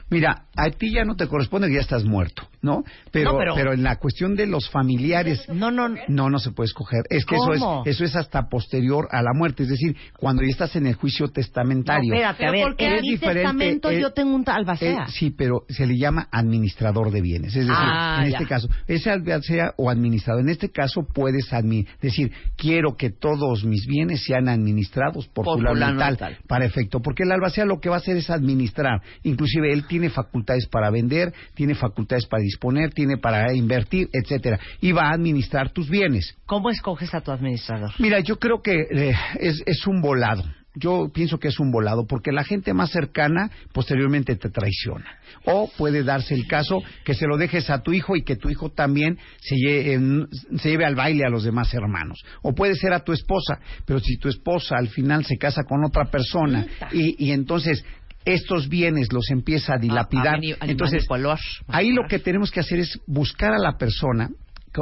Mira, 0.10 0.46
a 0.56 0.70
ti 0.70 0.94
ya 0.94 1.04
no 1.04 1.16
te 1.16 1.28
corresponde 1.28 1.68
que 1.68 1.76
ya 1.76 1.82
estás 1.82 2.06
muerto, 2.06 2.48
¿no? 2.62 2.84
Pero, 3.12 3.34
No, 3.34 3.38
pero- 3.56 3.74
en 3.74 3.84
la 3.84 3.96
cuestión 3.98 4.36
de 4.36 4.46
los 4.48 4.70
familiares, 4.70 5.48
No, 5.50 5.72
no, 5.72 5.90
no, 6.08 6.30
no 6.30 6.40
se 6.40 6.52
puede 6.52 6.68
escoger. 6.68 7.02
Es 7.10 7.26
que 7.26 7.36
eso 7.36 7.54
es, 7.54 7.62
eso 7.96 8.04
es 8.06 8.16
hasta 8.16 8.48
posterior 8.50 9.08
a 9.12 9.22
la 9.22 9.32
muerte, 9.34 9.64
es 9.64 9.70
decir, 9.70 9.96
cuando 10.18 10.42
ya 10.44 10.50
estás 10.50 10.76
en 10.76 10.88
el 10.88 10.96
juicio 10.96 11.28
testamentario. 11.30 12.10
No, 12.14 12.16
espérate, 12.16 12.46
a 12.46 12.50
Pero 12.50 12.52
ver, 12.52 12.64
¿por 12.64 12.76
qué 12.78 12.86
en 12.88 12.94
es 12.94 13.02
mi 13.02 13.10
diferente, 13.12 13.42
testamento 13.42 13.90
eh, 13.90 14.02
yo 14.02 14.12
tengo 14.12 14.36
un 14.36 14.44
albacea. 14.48 15.04
Eh, 15.04 15.12
sí, 15.12 15.32
pero 15.32 15.64
se 15.70 15.86
le 15.86 15.98
llama 15.98 16.28
administrador 16.32 17.12
de 17.12 17.22
bienes. 17.22 17.50
Es 17.56 17.68
decir, 17.68 17.74
Ah, 17.76 18.22
en 18.24 18.32
ya. 18.32 18.38
este 18.38 18.48
caso, 18.48 18.68
es 18.88 19.08
albacea 19.08 19.74
o 19.78 19.90
administrador. 19.90 20.42
En 20.42 20.50
este 20.50 20.70
caso 20.70 21.02
puedes 21.14 21.52
admi- 21.52 21.88
decir, 22.02 22.32
quiero 22.58 22.96
que 22.96 23.10
todos 23.10 23.64
mis 23.64 23.86
bienes 23.88 24.24
sean 24.24 24.48
administrados 24.50 25.28
por, 25.28 25.46
Por 25.46 25.58
fulano 25.58 25.72
y 25.72 25.80
fulano 25.82 25.96
y 25.96 26.00
tal, 26.04 26.18
tal. 26.18 26.38
para 26.48 26.66
efecto. 26.66 27.00
Porque 27.02 27.24
el 27.24 27.32
albacea 27.32 27.66
lo 27.66 27.80
que 27.80 27.90
va 27.90 27.96
a 27.96 28.00
hacer 28.00 28.18
es 28.18 28.30
administrar. 28.30 29.02
Inclusive 29.24 29.72
él 29.74 29.86
tiene 29.88 30.10
facultades 30.10 30.68
para 30.68 30.90
vender, 30.90 31.34
tiene 31.56 31.76
facultades 31.76 32.26
para 32.28 32.44
disponer, 32.52 32.94
tiene 32.94 33.18
para 33.18 33.54
invertir, 33.54 34.10
etcétera. 34.12 34.60
Y 34.82 34.92
va 34.92 35.10
a 35.10 35.14
administrar 35.14 35.72
tus 35.72 35.90
bienes. 35.90 36.36
¿Cómo 36.46 36.70
escoges 36.70 37.14
a 37.14 37.22
tu 37.22 37.32
administrador? 37.32 37.92
Mira, 38.00 38.20
yo 38.20 38.38
creo 38.38 38.62
que 38.62 38.88
eh, 38.92 39.16
es, 39.40 39.64
es 39.66 39.88
un 39.88 40.02
volado. 40.02 40.44
Yo 40.74 41.12
pienso 41.14 41.38
que 41.38 41.50
es 41.50 41.60
un 41.60 41.70
volado, 41.70 42.08
porque 42.08 42.32
la 42.32 42.46
gente 42.46 42.74
más 42.74 42.92
cercana 42.92 43.52
posteriormente 43.74 44.38
te 44.38 44.50
traiciona. 44.50 45.18
O 45.44 45.70
puede 45.78 46.04
darse 46.04 46.34
el 46.34 46.48
caso 46.48 46.82
que 47.04 47.14
se 47.14 47.28
lo 47.28 47.38
dejes 47.38 47.70
a 47.70 47.82
tu 47.82 47.92
hijo 47.92 48.16
y 48.16 48.24
que 48.24 48.38
tu 48.38 48.50
hijo 48.50 48.70
también 48.70 49.18
se 49.42 49.56
lleve, 49.56 50.28
se 50.58 50.70
lleve 50.70 50.86
al 50.86 50.96
baile 50.96 51.26
a 51.26 51.30
los 51.30 51.44
demás 51.44 51.74
hermanos. 51.74 52.24
O 52.42 52.54
puede 52.54 52.76
ser 52.76 52.94
a 52.94 53.04
tu 53.04 53.12
esposa, 53.12 53.60
pero 53.86 54.00
si 54.00 54.18
tu 54.18 54.30
esposa 54.30 54.78
al 54.78 54.88
final 54.88 55.26
se 55.26 55.38
casa 55.38 55.64
con 55.68 55.84
otra 55.84 56.06
persona 56.06 56.66
y, 56.94 57.26
y 57.26 57.32
entonces 57.32 57.84
estos 58.26 58.70
bienes 58.70 59.12
los 59.12 59.30
empieza 59.32 59.74
a 59.76 59.78
dilapidar, 59.78 60.36
A- 60.36 60.66
a 60.66 60.68
entonces 60.68 61.06
manipular. 61.10 61.40
ahí 61.68 61.92
lo 61.92 62.04
que 62.08 62.20
tenemos 62.20 62.52
que 62.52 62.60
hacer 62.60 62.80
es 62.80 63.00
buscar 63.08 63.54
a 63.54 63.60
la 63.60 63.78
persona 63.78 64.30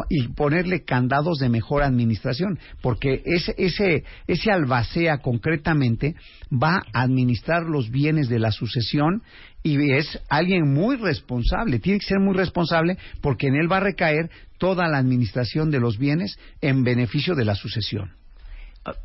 y 0.10 0.28
ponerle 0.28 0.84
candados 0.84 1.39
de 1.39 1.49
mejor 1.49 1.82
administración, 1.82 2.60
porque 2.82 3.23
ese, 3.25 3.56
ese, 3.58 4.04
ese 4.28 4.52
albacea 4.52 5.17
concretamente 5.17 6.13
va 6.52 6.84
a 6.93 7.02
administrar 7.02 7.63
los 7.63 7.89
bienes 7.89 8.30
de 8.30 8.38
la 8.38 8.52
sucesión 8.52 9.23
y 9.63 9.91
es 9.93 10.19
alguien 10.30 10.71
muy 10.71 10.95
responsable, 10.97 11.80
tiene 11.80 11.97
que 11.97 12.06
ser 12.06 12.19
muy 12.19 12.36
responsable 12.36 12.97
porque 13.21 13.47
en 13.47 13.56
él 13.56 13.71
va 13.71 13.78
a 13.78 13.82
recaer 13.82 14.30
toda 14.60 14.88
la 14.88 14.99
administración 14.99 15.71
de 15.71 15.80
los 15.80 15.97
bienes 15.97 16.38
en 16.62 16.84
beneficio 16.84 17.34
de 17.34 17.45
la 17.45 17.56
sucesión. 17.56 18.12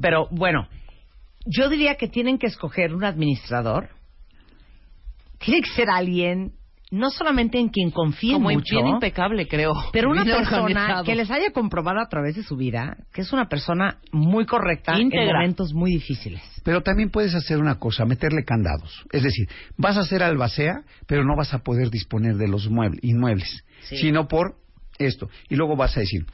Pero 0.00 0.28
bueno, 0.30 0.68
yo 1.46 1.70
diría 1.70 1.94
que 1.94 2.08
tienen 2.08 2.38
que 2.38 2.46
escoger 2.46 2.94
un 2.94 3.04
administrador. 3.04 3.88
Tiene 5.38 5.60
que 5.62 5.70
ser 5.70 5.90
alguien, 5.90 6.52
no 6.90 7.10
solamente 7.10 7.58
en 7.58 7.68
quien 7.70 7.90
confíen 7.90 8.34
Como 8.34 8.50
mucho, 8.50 8.76
bien 8.76 8.86
impecable, 8.86 9.48
creo. 9.48 9.72
pero 9.92 10.10
una 10.10 10.24
persona 10.24 10.62
organizado. 10.62 11.04
que 11.04 11.14
les 11.14 11.30
haya 11.30 11.50
comprobado 11.52 12.00
a 12.00 12.08
través 12.08 12.36
de 12.36 12.42
su 12.42 12.56
vida 12.56 12.96
que 13.12 13.22
es 13.22 13.32
una 13.32 13.48
persona 13.48 13.98
muy 14.12 14.46
correcta 14.46 14.94
en 14.96 15.08
momentos 15.08 15.72
muy 15.74 15.90
difíciles. 15.90 16.42
Pero 16.64 16.82
también 16.82 17.10
puedes 17.10 17.34
hacer 17.34 17.58
una 17.58 17.78
cosa, 17.78 18.04
meterle 18.04 18.44
candados. 18.44 19.04
Es 19.12 19.22
decir, 19.22 19.48
vas 19.76 19.96
a 19.96 20.00
hacer 20.00 20.22
albacea, 20.22 20.82
pero 21.06 21.24
no 21.24 21.36
vas 21.36 21.52
a 21.52 21.58
poder 21.58 21.90
disponer 21.90 22.36
de 22.36 22.48
los 22.48 22.68
muebles, 22.70 23.00
inmuebles, 23.02 23.64
Sí. 23.82 23.96
sino 23.98 24.28
por 24.28 24.54
esto. 24.98 25.28
Y 25.50 25.56
luego 25.56 25.76
vas 25.76 25.96
a 25.96 26.00
decir, 26.00 26.24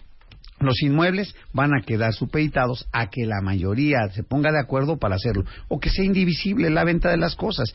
los 0.60 0.82
inmuebles 0.82 1.34
van 1.54 1.70
a 1.74 1.80
quedar 1.82 2.12
supeditados 2.12 2.86
a 2.92 3.08
que 3.08 3.24
la 3.24 3.40
mayoría 3.40 4.08
se 4.12 4.22
ponga 4.22 4.52
de 4.52 4.60
acuerdo 4.60 4.98
para 4.98 5.14
hacerlo 5.16 5.44
o 5.68 5.80
que 5.80 5.88
sea 5.88 6.04
indivisible 6.04 6.68
la 6.68 6.84
venta 6.84 7.08
de 7.10 7.16
las 7.16 7.34
cosas 7.34 7.72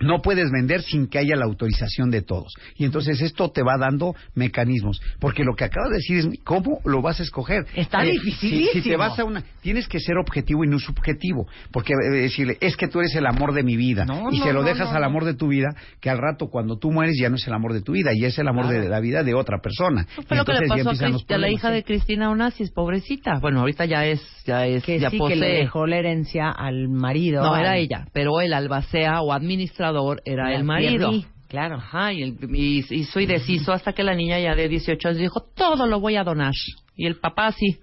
no 0.00 0.20
puedes 0.22 0.50
vender 0.50 0.82
sin 0.82 1.06
que 1.08 1.18
haya 1.18 1.36
la 1.36 1.44
autorización 1.44 2.10
de 2.10 2.22
todos. 2.22 2.52
Y 2.76 2.84
entonces 2.84 3.20
esto 3.20 3.50
te 3.50 3.62
va 3.62 3.76
dando 3.78 4.14
mecanismos. 4.34 5.00
Porque 5.20 5.44
lo 5.44 5.54
que 5.54 5.64
acabas 5.64 5.90
de 5.90 5.96
decir 5.96 6.18
es 6.18 6.28
cómo 6.44 6.80
lo 6.84 7.02
vas 7.02 7.20
a 7.20 7.22
escoger. 7.22 7.66
Está 7.74 8.04
Eh, 8.04 8.12
dificilísimo. 8.12 8.72
Si, 8.72 8.80
si 8.82 8.88
te 8.90 8.96
vas 8.96 9.18
a 9.18 9.24
una... 9.24 9.42
Tienes 9.62 9.88
que 9.88 9.98
ser 10.00 10.16
objetivo 10.18 10.64
y 10.64 10.68
no 10.68 10.78
subjetivo. 10.78 11.46
Porque 11.72 11.92
eh, 11.94 12.10
decirle, 12.10 12.58
es 12.60 12.76
que 12.76 12.88
tú 12.88 13.00
eres 13.00 13.14
el 13.14 13.26
amor 13.26 13.52
de 13.54 13.62
mi 13.62 13.76
vida. 13.76 14.04
No, 14.04 14.30
y 14.30 14.38
no, 14.38 14.44
se 14.44 14.52
lo 14.52 14.60
no, 14.62 14.68
dejas 14.68 14.90
no, 14.90 14.96
al 14.96 15.04
amor 15.04 15.24
de 15.24 15.34
tu 15.34 15.48
vida, 15.48 15.68
que 16.00 16.10
al 16.10 16.18
rato 16.18 16.48
cuando 16.48 16.78
tú 16.78 16.90
mueres 16.92 17.16
ya 17.20 17.28
no 17.28 17.36
es 17.36 17.46
el 17.46 17.54
amor 17.54 17.72
de 17.72 17.82
tu 17.82 17.92
vida, 17.92 18.10
ya 18.18 18.28
es 18.28 18.38
el 18.38 18.48
amor 18.48 18.68
de 18.68 18.88
la 18.88 19.00
vida 19.00 19.22
de 19.22 19.34
otra 19.34 19.58
persona. 19.60 20.06
Fue 20.26 20.36
lo 20.36 20.44
que 20.44 20.52
le 20.52 20.66
pasó 20.68 20.90
a, 20.90 21.34
a 21.34 21.38
la 21.38 21.50
hija 21.50 21.70
de 21.70 21.82
Cristina 21.84 22.30
Onassis, 22.30 22.70
pobrecita. 22.70 23.38
Bueno, 23.40 23.60
ahorita 23.60 23.84
ya 23.84 24.04
es, 24.06 24.20
ya 24.44 24.66
es, 24.66 24.84
Que 24.84 24.98
ya 24.98 25.10
sí, 25.10 25.18
posee. 25.18 25.34
que 25.34 25.40
le 25.40 25.52
dejó 25.58 25.86
la 25.86 25.96
herencia 25.96 26.50
al 26.50 26.88
marido. 26.88 27.42
No, 27.42 27.56
era 27.56 27.76
ella, 27.76 28.06
pero 28.12 28.40
el 28.40 28.52
albacea 28.52 29.20
o 29.22 29.32
era 30.24 30.54
el 30.54 30.64
marido. 30.64 31.12
Claro. 31.48 31.76
Ajá, 31.76 32.12
y, 32.12 32.22
el- 32.22 32.38
y, 32.54 32.84
y 32.90 33.04
soy 33.04 33.26
deciso 33.26 33.72
hasta 33.72 33.92
que 33.92 34.02
la 34.02 34.14
niña 34.14 34.38
ya 34.40 34.54
de 34.56 34.68
18 34.68 35.08
años 35.08 35.20
dijo, 35.20 35.40
todo 35.54 35.86
lo 35.86 36.00
voy 36.00 36.16
a 36.16 36.24
donar. 36.24 36.54
Y 36.96 37.06
el 37.06 37.16
papá 37.16 37.46
así, 37.46 37.78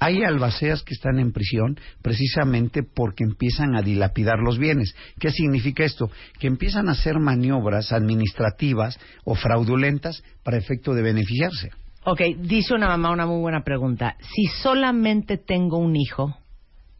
Hay 0.00 0.22
albaceas 0.22 0.82
que 0.82 0.92
están 0.94 1.18
en 1.18 1.32
prisión 1.32 1.78
precisamente 2.02 2.82
porque 2.82 3.24
empiezan 3.24 3.74
a 3.76 3.82
dilapidar 3.82 4.38
los 4.40 4.58
bienes. 4.58 4.94
¿Qué 5.18 5.30
significa 5.30 5.84
esto? 5.84 6.10
Que 6.40 6.46
empiezan 6.48 6.88
a 6.88 6.92
hacer 6.92 7.18
maniobras 7.20 7.92
administrativas 7.92 8.98
o 9.24 9.34
fraudulentas 9.34 10.22
para 10.42 10.58
efecto 10.58 10.92
de 10.92 11.02
beneficiarse. 11.02 11.70
Ok, 12.04 12.20
dice 12.38 12.74
una 12.74 12.88
mamá 12.88 13.12
una 13.12 13.26
muy 13.26 13.40
buena 13.40 13.62
pregunta. 13.62 14.16
Si 14.20 14.44
solamente 14.62 15.38
tengo 15.38 15.78
un 15.78 15.96
hijo, 15.96 16.36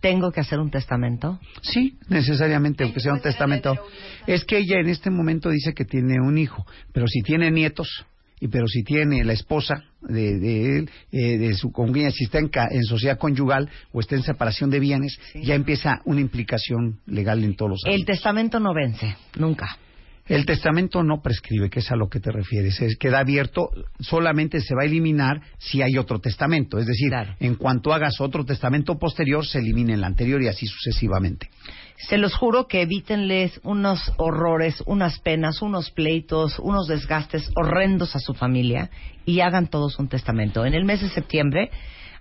¿tengo 0.04 0.30
que 0.30 0.40
hacer 0.40 0.58
un 0.60 0.70
testamento? 0.70 1.40
Sí, 1.62 1.96
necesariamente, 2.10 2.84
aunque 2.84 3.00
sea 3.00 3.14
un 3.14 3.22
testamento. 3.22 3.74
Es 4.26 4.44
que 4.44 4.58
ella 4.58 4.78
en 4.78 4.90
este 4.90 5.08
momento 5.08 5.48
dice 5.48 5.72
que 5.72 5.86
tiene 5.86 6.20
un 6.20 6.36
hijo, 6.36 6.66
pero 6.92 7.06
si 7.08 7.22
tiene 7.22 7.50
nietos, 7.50 7.88
y 8.38 8.48
pero 8.48 8.66
si 8.68 8.82
tiene 8.84 9.24
la 9.24 9.32
esposa 9.32 9.82
de, 10.02 10.38
de 10.38 10.76
él, 10.78 10.90
eh, 11.10 11.38
de 11.38 11.54
su 11.54 11.72
congénere, 11.72 12.10
si 12.10 12.24
está 12.24 12.38
en, 12.38 12.48
ca- 12.48 12.68
en 12.70 12.82
sociedad 12.82 13.16
conyugal 13.16 13.70
o 13.92 14.00
está 14.00 14.14
en 14.16 14.22
separación 14.22 14.68
de 14.68 14.78
bienes, 14.80 15.18
ya 15.42 15.54
empieza 15.54 16.02
una 16.04 16.20
implicación 16.20 17.00
legal 17.06 17.42
en 17.42 17.56
todos 17.56 17.70
los 17.70 17.80
El 17.86 17.92
ámbitos. 17.92 18.14
testamento 18.16 18.60
no 18.60 18.74
vence, 18.74 19.16
nunca. 19.38 19.78
El 20.26 20.46
testamento 20.46 21.02
no 21.02 21.20
prescribe, 21.20 21.68
que 21.68 21.80
es 21.80 21.90
a 21.90 21.96
lo 21.96 22.08
que 22.08 22.18
te 22.18 22.32
refieres. 22.32 22.80
Es, 22.80 22.96
queda 22.96 23.18
abierto, 23.18 23.68
solamente 24.00 24.60
se 24.60 24.74
va 24.74 24.82
a 24.82 24.86
eliminar 24.86 25.42
si 25.58 25.82
hay 25.82 25.98
otro 25.98 26.18
testamento. 26.18 26.78
Es 26.78 26.86
decir, 26.86 27.10
Claro. 27.10 27.34
en 27.40 27.56
cuanto 27.56 27.92
hagas 27.92 28.20
otro 28.20 28.44
testamento 28.44 28.98
posterior, 28.98 29.44
se 29.46 29.58
elimina 29.58 29.92
el 29.92 30.02
anterior 30.02 30.40
y 30.42 30.48
así 30.48 30.66
sucesivamente. 30.66 31.50
Se 32.08 32.16
los 32.16 32.34
juro 32.34 32.66
que 32.66 32.82
evítenles 32.82 33.60
unos 33.64 34.12
horrores, 34.16 34.82
unas 34.86 35.18
penas, 35.20 35.60
unos 35.60 35.90
pleitos, 35.90 36.58
unos 36.58 36.88
desgastes 36.88 37.50
horrendos 37.54 38.16
a 38.16 38.18
su 38.18 38.32
familia 38.32 38.90
y 39.26 39.40
hagan 39.40 39.68
todos 39.68 39.98
un 39.98 40.08
testamento. 40.08 40.64
En 40.64 40.74
el 40.74 40.84
mes 40.84 41.02
de 41.02 41.10
septiembre 41.10 41.70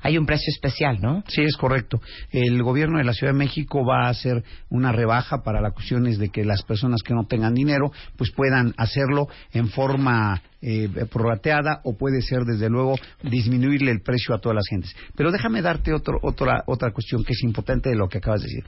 hay 0.04 0.18
un 0.18 0.26
precio 0.26 0.52
especial, 0.52 1.00
¿no? 1.02 1.24
Sí, 1.28 1.42
es 1.42 1.56
correcto. 1.56 2.02
El 2.30 2.62
gobierno 2.62 2.98
de 2.98 3.06
la 3.06 3.14
Ciudad 3.14 3.32
de 3.32 3.40
México 3.40 3.86
va 3.86 4.06
a 4.06 4.10
hacer 4.10 4.44
una 4.70 4.92
rebaja 4.92 5.44
para 5.44 5.62
las 5.62 5.74
cuestiones 5.74 6.20
de 6.20 6.30
que 6.30 6.44
las 6.44 6.62
personas 6.64 7.02
que 7.04 7.14
no 7.14 7.26
tengan 7.26 7.54
dinero 7.54 7.92
pues 8.18 8.32
puedan 8.32 8.74
hacerlo 8.78 9.28
en 9.54 9.70
forma 9.70 10.42
eh, 10.66 10.90
prorrateada 11.12 11.82
o 11.84 11.98
puede 11.98 12.22
ser 12.22 12.46
desde 12.46 12.70
luego 12.70 12.96
disminuirle 13.22 13.92
el 13.92 14.02
precio 14.02 14.34
a 14.34 14.40
todas 14.40 14.56
las 14.56 14.68
gentes. 14.70 14.96
Pero 15.16 15.32
déjame 15.32 15.62
darte 15.62 15.94
otro, 15.94 16.20
otra 16.22 16.64
otra 16.68 16.92
cuestión 16.92 17.24
que 17.24 17.34
es 17.34 17.44
importante 17.44 17.90
de 17.90 17.96
lo 17.96 18.08
que 18.08 18.20
acabas 18.20 18.42
de 18.42 18.48
decir. 18.48 18.66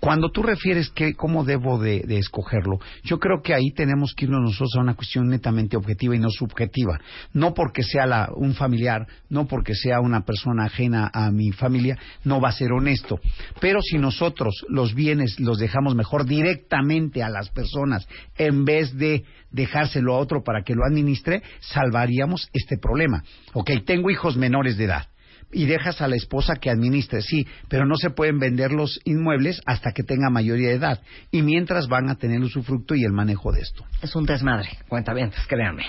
Cuando 0.00 0.30
tú 0.30 0.42
refieres 0.42 0.90
que 0.90 1.14
cómo 1.14 1.44
debo 1.44 1.78
de, 1.78 2.02
escogerlo, 2.18 2.78
yo 3.04 3.18
creo 3.18 3.42
que 3.42 3.54
ahí 3.54 3.70
tenemos 3.72 4.14
que 4.14 4.24
irnos 4.24 4.42
nosotros 4.42 4.74
a 4.76 4.80
una 4.80 4.94
cuestión 4.94 5.28
netamente 5.28 5.76
objetiva 5.76 6.16
y 6.16 6.18
no 6.18 6.30
subjetiva. 6.30 6.98
No 7.32 7.54
porque 7.54 7.82
sea 7.82 8.28
un 8.34 8.54
familiar, 8.54 9.06
no 9.28 9.46
porque 9.46 9.74
sea 9.74 10.00
una 10.00 10.22
persona 10.24 10.64
ajena 10.64 11.10
a 11.12 11.30
mi 11.30 11.52
familia, 11.52 11.98
no 12.24 12.40
va 12.40 12.48
a 12.48 12.52
ser 12.52 12.72
honesto. 12.72 13.20
Pero 13.60 13.80
si 13.82 13.98
nosotros 13.98 14.64
los 14.68 14.94
bienes 14.94 15.38
los 15.38 15.58
dejamos 15.58 15.94
mejor 15.94 16.24
directamente 16.24 17.22
a 17.22 17.28
las 17.28 17.50
personas 17.50 18.06
en 18.36 18.64
vez 18.64 18.96
de 18.96 19.24
dejárselo 19.50 20.14
a 20.14 20.18
otro 20.18 20.42
para 20.42 20.62
que 20.62 20.74
lo 20.74 20.84
administre, 20.84 21.29
salvaríamos 21.60 22.48
este 22.52 22.76
problema. 22.78 23.22
Ok, 23.52 23.70
tengo 23.84 24.10
hijos 24.10 24.36
menores 24.36 24.76
de 24.76 24.84
edad 24.84 25.08
y 25.52 25.66
dejas 25.66 26.00
a 26.00 26.08
la 26.08 26.16
esposa 26.16 26.54
que 26.60 26.70
administre, 26.70 27.22
sí, 27.22 27.46
pero 27.68 27.86
no 27.86 27.96
se 27.96 28.10
pueden 28.10 28.38
vender 28.38 28.70
los 28.70 29.00
inmuebles 29.04 29.60
hasta 29.66 29.92
que 29.92 30.02
tenga 30.02 30.30
mayoría 30.30 30.68
de 30.68 30.74
edad 30.74 31.00
y 31.30 31.42
mientras 31.42 31.88
van 31.88 32.08
a 32.08 32.16
tener 32.16 32.36
el 32.36 32.44
usufructo 32.44 32.94
y 32.94 33.04
el 33.04 33.12
manejo 33.12 33.52
de 33.52 33.60
esto. 33.60 33.84
Es 34.02 34.14
un 34.14 34.26
desmadre, 34.26 34.68
cuenta 34.88 35.12
bien, 35.12 35.32
créanme. 35.48 35.86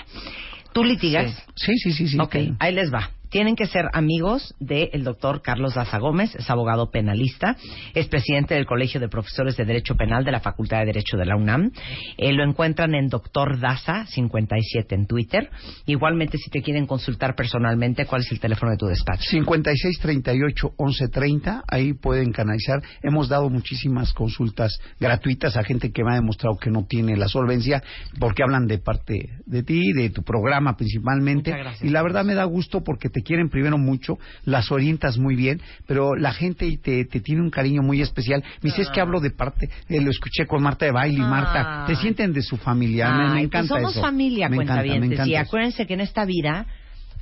¿Tú 0.72 0.84
litigas? 0.84 1.30
Sí, 1.54 1.76
sí, 1.76 1.92
sí, 1.92 2.08
sí. 2.08 2.18
Ok, 2.18 2.30
claro. 2.30 2.56
ahí 2.58 2.74
les 2.74 2.92
va. 2.92 3.10
Tienen 3.32 3.56
que 3.56 3.64
ser 3.64 3.86
amigos 3.94 4.54
del 4.60 5.04
doctor 5.04 5.40
Carlos 5.40 5.72
Daza 5.72 5.98
Gómez, 5.98 6.34
es 6.34 6.50
abogado 6.50 6.90
penalista, 6.90 7.56
es 7.94 8.06
presidente 8.06 8.54
del 8.54 8.66
Colegio 8.66 9.00
de 9.00 9.08
Profesores 9.08 9.56
de 9.56 9.64
Derecho 9.64 9.94
Penal 9.94 10.22
de 10.22 10.32
la 10.32 10.40
Facultad 10.40 10.80
de 10.80 10.84
Derecho 10.84 11.16
de 11.16 11.24
la 11.24 11.34
UNAM. 11.36 11.72
Eh, 12.18 12.34
lo 12.34 12.44
encuentran 12.44 12.94
en 12.94 13.08
Doctor 13.08 13.58
Daza 13.58 14.04
57 14.04 14.94
en 14.94 15.06
Twitter. 15.06 15.48
Igualmente, 15.86 16.36
si 16.36 16.50
te 16.50 16.60
quieren 16.60 16.86
consultar 16.86 17.34
personalmente, 17.34 18.04
¿cuál 18.04 18.20
es 18.20 18.30
el 18.32 18.38
teléfono 18.38 18.70
de 18.70 18.76
tu 18.76 18.84
despacho? 18.84 19.22
56 19.30 19.98
38 19.98 20.74
11 20.76 21.08
30, 21.08 21.64
ahí 21.68 21.94
pueden 21.94 22.32
canalizar. 22.32 22.82
Hemos 23.02 23.30
dado 23.30 23.48
muchísimas 23.48 24.12
consultas 24.12 24.78
gratuitas 25.00 25.56
a 25.56 25.64
gente 25.64 25.90
que 25.90 26.04
me 26.04 26.12
ha 26.12 26.16
demostrado 26.16 26.58
que 26.58 26.70
no 26.70 26.84
tiene 26.84 27.16
la 27.16 27.28
solvencia, 27.28 27.82
porque 28.20 28.42
hablan 28.42 28.66
de 28.66 28.76
parte 28.76 29.30
de 29.46 29.62
ti, 29.62 29.94
de 29.94 30.10
tu 30.10 30.22
programa 30.22 30.76
principalmente. 30.76 31.50
Muchas 31.50 31.64
gracias. 31.64 31.88
Y 31.88 31.90
la 31.90 32.02
verdad 32.02 32.26
me 32.26 32.34
da 32.34 32.44
gusto 32.44 32.84
porque 32.84 33.08
te 33.08 33.21
quieren 33.22 33.48
primero 33.48 33.78
mucho, 33.78 34.18
las 34.44 34.70
orientas 34.72 35.18
muy 35.18 35.36
bien, 35.36 35.60
pero 35.86 36.14
la 36.14 36.32
gente 36.32 36.78
te, 36.82 37.04
te 37.04 37.20
tiene 37.20 37.40
un 37.42 37.50
cariño 37.50 37.82
muy 37.82 38.00
especial. 38.02 38.42
Me 38.62 38.70
dice, 38.70 38.82
es 38.82 38.90
que 38.90 39.00
hablo 39.00 39.20
de 39.20 39.30
parte, 39.30 39.68
eh, 39.88 40.00
lo 40.00 40.10
escuché 40.10 40.46
con 40.46 40.62
Marta 40.62 40.84
de 40.84 40.92
Baile 40.92 41.18
y 41.18 41.22
Marta, 41.22 41.84
te 41.86 41.96
sienten 41.96 42.32
de 42.32 42.42
su 42.42 42.56
familia, 42.56 43.10
me- 43.12 43.28
me, 43.30 43.38
Ay, 43.38 43.44
encanta 43.44 43.68
pues 43.74 43.80
somos 43.82 43.92
eso. 43.92 44.00
familia, 44.02 44.48
me 44.48 44.56
encanta, 44.56 44.74
me 44.74 44.80
cuentavientes. 44.88 45.12
encanta 45.18 45.30
Y 45.30 45.34
eso. 45.34 45.42
acuérdense 45.48 45.86
que 45.86 45.94
en 45.94 46.00
esta 46.00 46.24
vida 46.24 46.66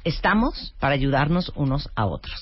estamos 0.05 0.75
para 0.81 0.95
ayudarnos 0.95 1.53
unos 1.57 1.89
a 1.95 2.07
otros. 2.07 2.39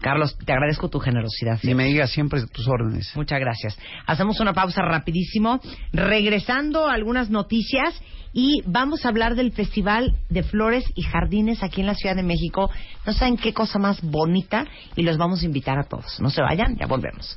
Carlos, 0.00 0.36
te 0.38 0.52
agradezco 0.52 0.88
tu 0.88 0.98
generosidad. 0.98 1.58
Y 1.62 1.74
me 1.74 1.84
digas 1.84 2.10
siempre 2.10 2.40
tus 2.46 2.66
órdenes. 2.68 3.14
Muchas 3.16 3.38
gracias. 3.38 3.78
Hacemos 4.06 4.40
una 4.40 4.54
pausa 4.54 4.82
rapidísimo, 4.82 5.60
regresando 5.92 6.88
a 6.88 6.94
algunas 6.94 7.30
noticias 7.30 8.00
y 8.32 8.62
vamos 8.64 9.04
a 9.04 9.08
hablar 9.08 9.34
del 9.34 9.52
Festival 9.52 10.16
de 10.28 10.42
Flores 10.42 10.84
y 10.94 11.02
Jardines 11.02 11.62
aquí 11.62 11.80
en 11.80 11.86
la 11.86 11.94
Ciudad 11.94 12.16
de 12.16 12.22
México. 12.22 12.70
No 13.06 13.12
saben 13.12 13.36
qué 13.36 13.52
cosa 13.52 13.78
más 13.78 14.00
bonita 14.02 14.64
y 14.96 15.02
los 15.02 15.18
vamos 15.18 15.42
a 15.42 15.46
invitar 15.46 15.78
a 15.78 15.84
todos. 15.84 16.20
No 16.20 16.30
se 16.30 16.40
vayan, 16.40 16.76
ya 16.76 16.86
volvemos. 16.86 17.36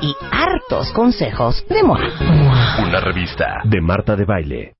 y 0.00 0.14
hartos 0.30 0.92
consejos 0.92 1.64
de 1.68 1.82
MOA. 1.82 2.00
Una 2.86 3.00
revista 3.00 3.60
de 3.64 3.80
Marta 3.80 4.16
de 4.16 4.24
Baile. 4.24 4.77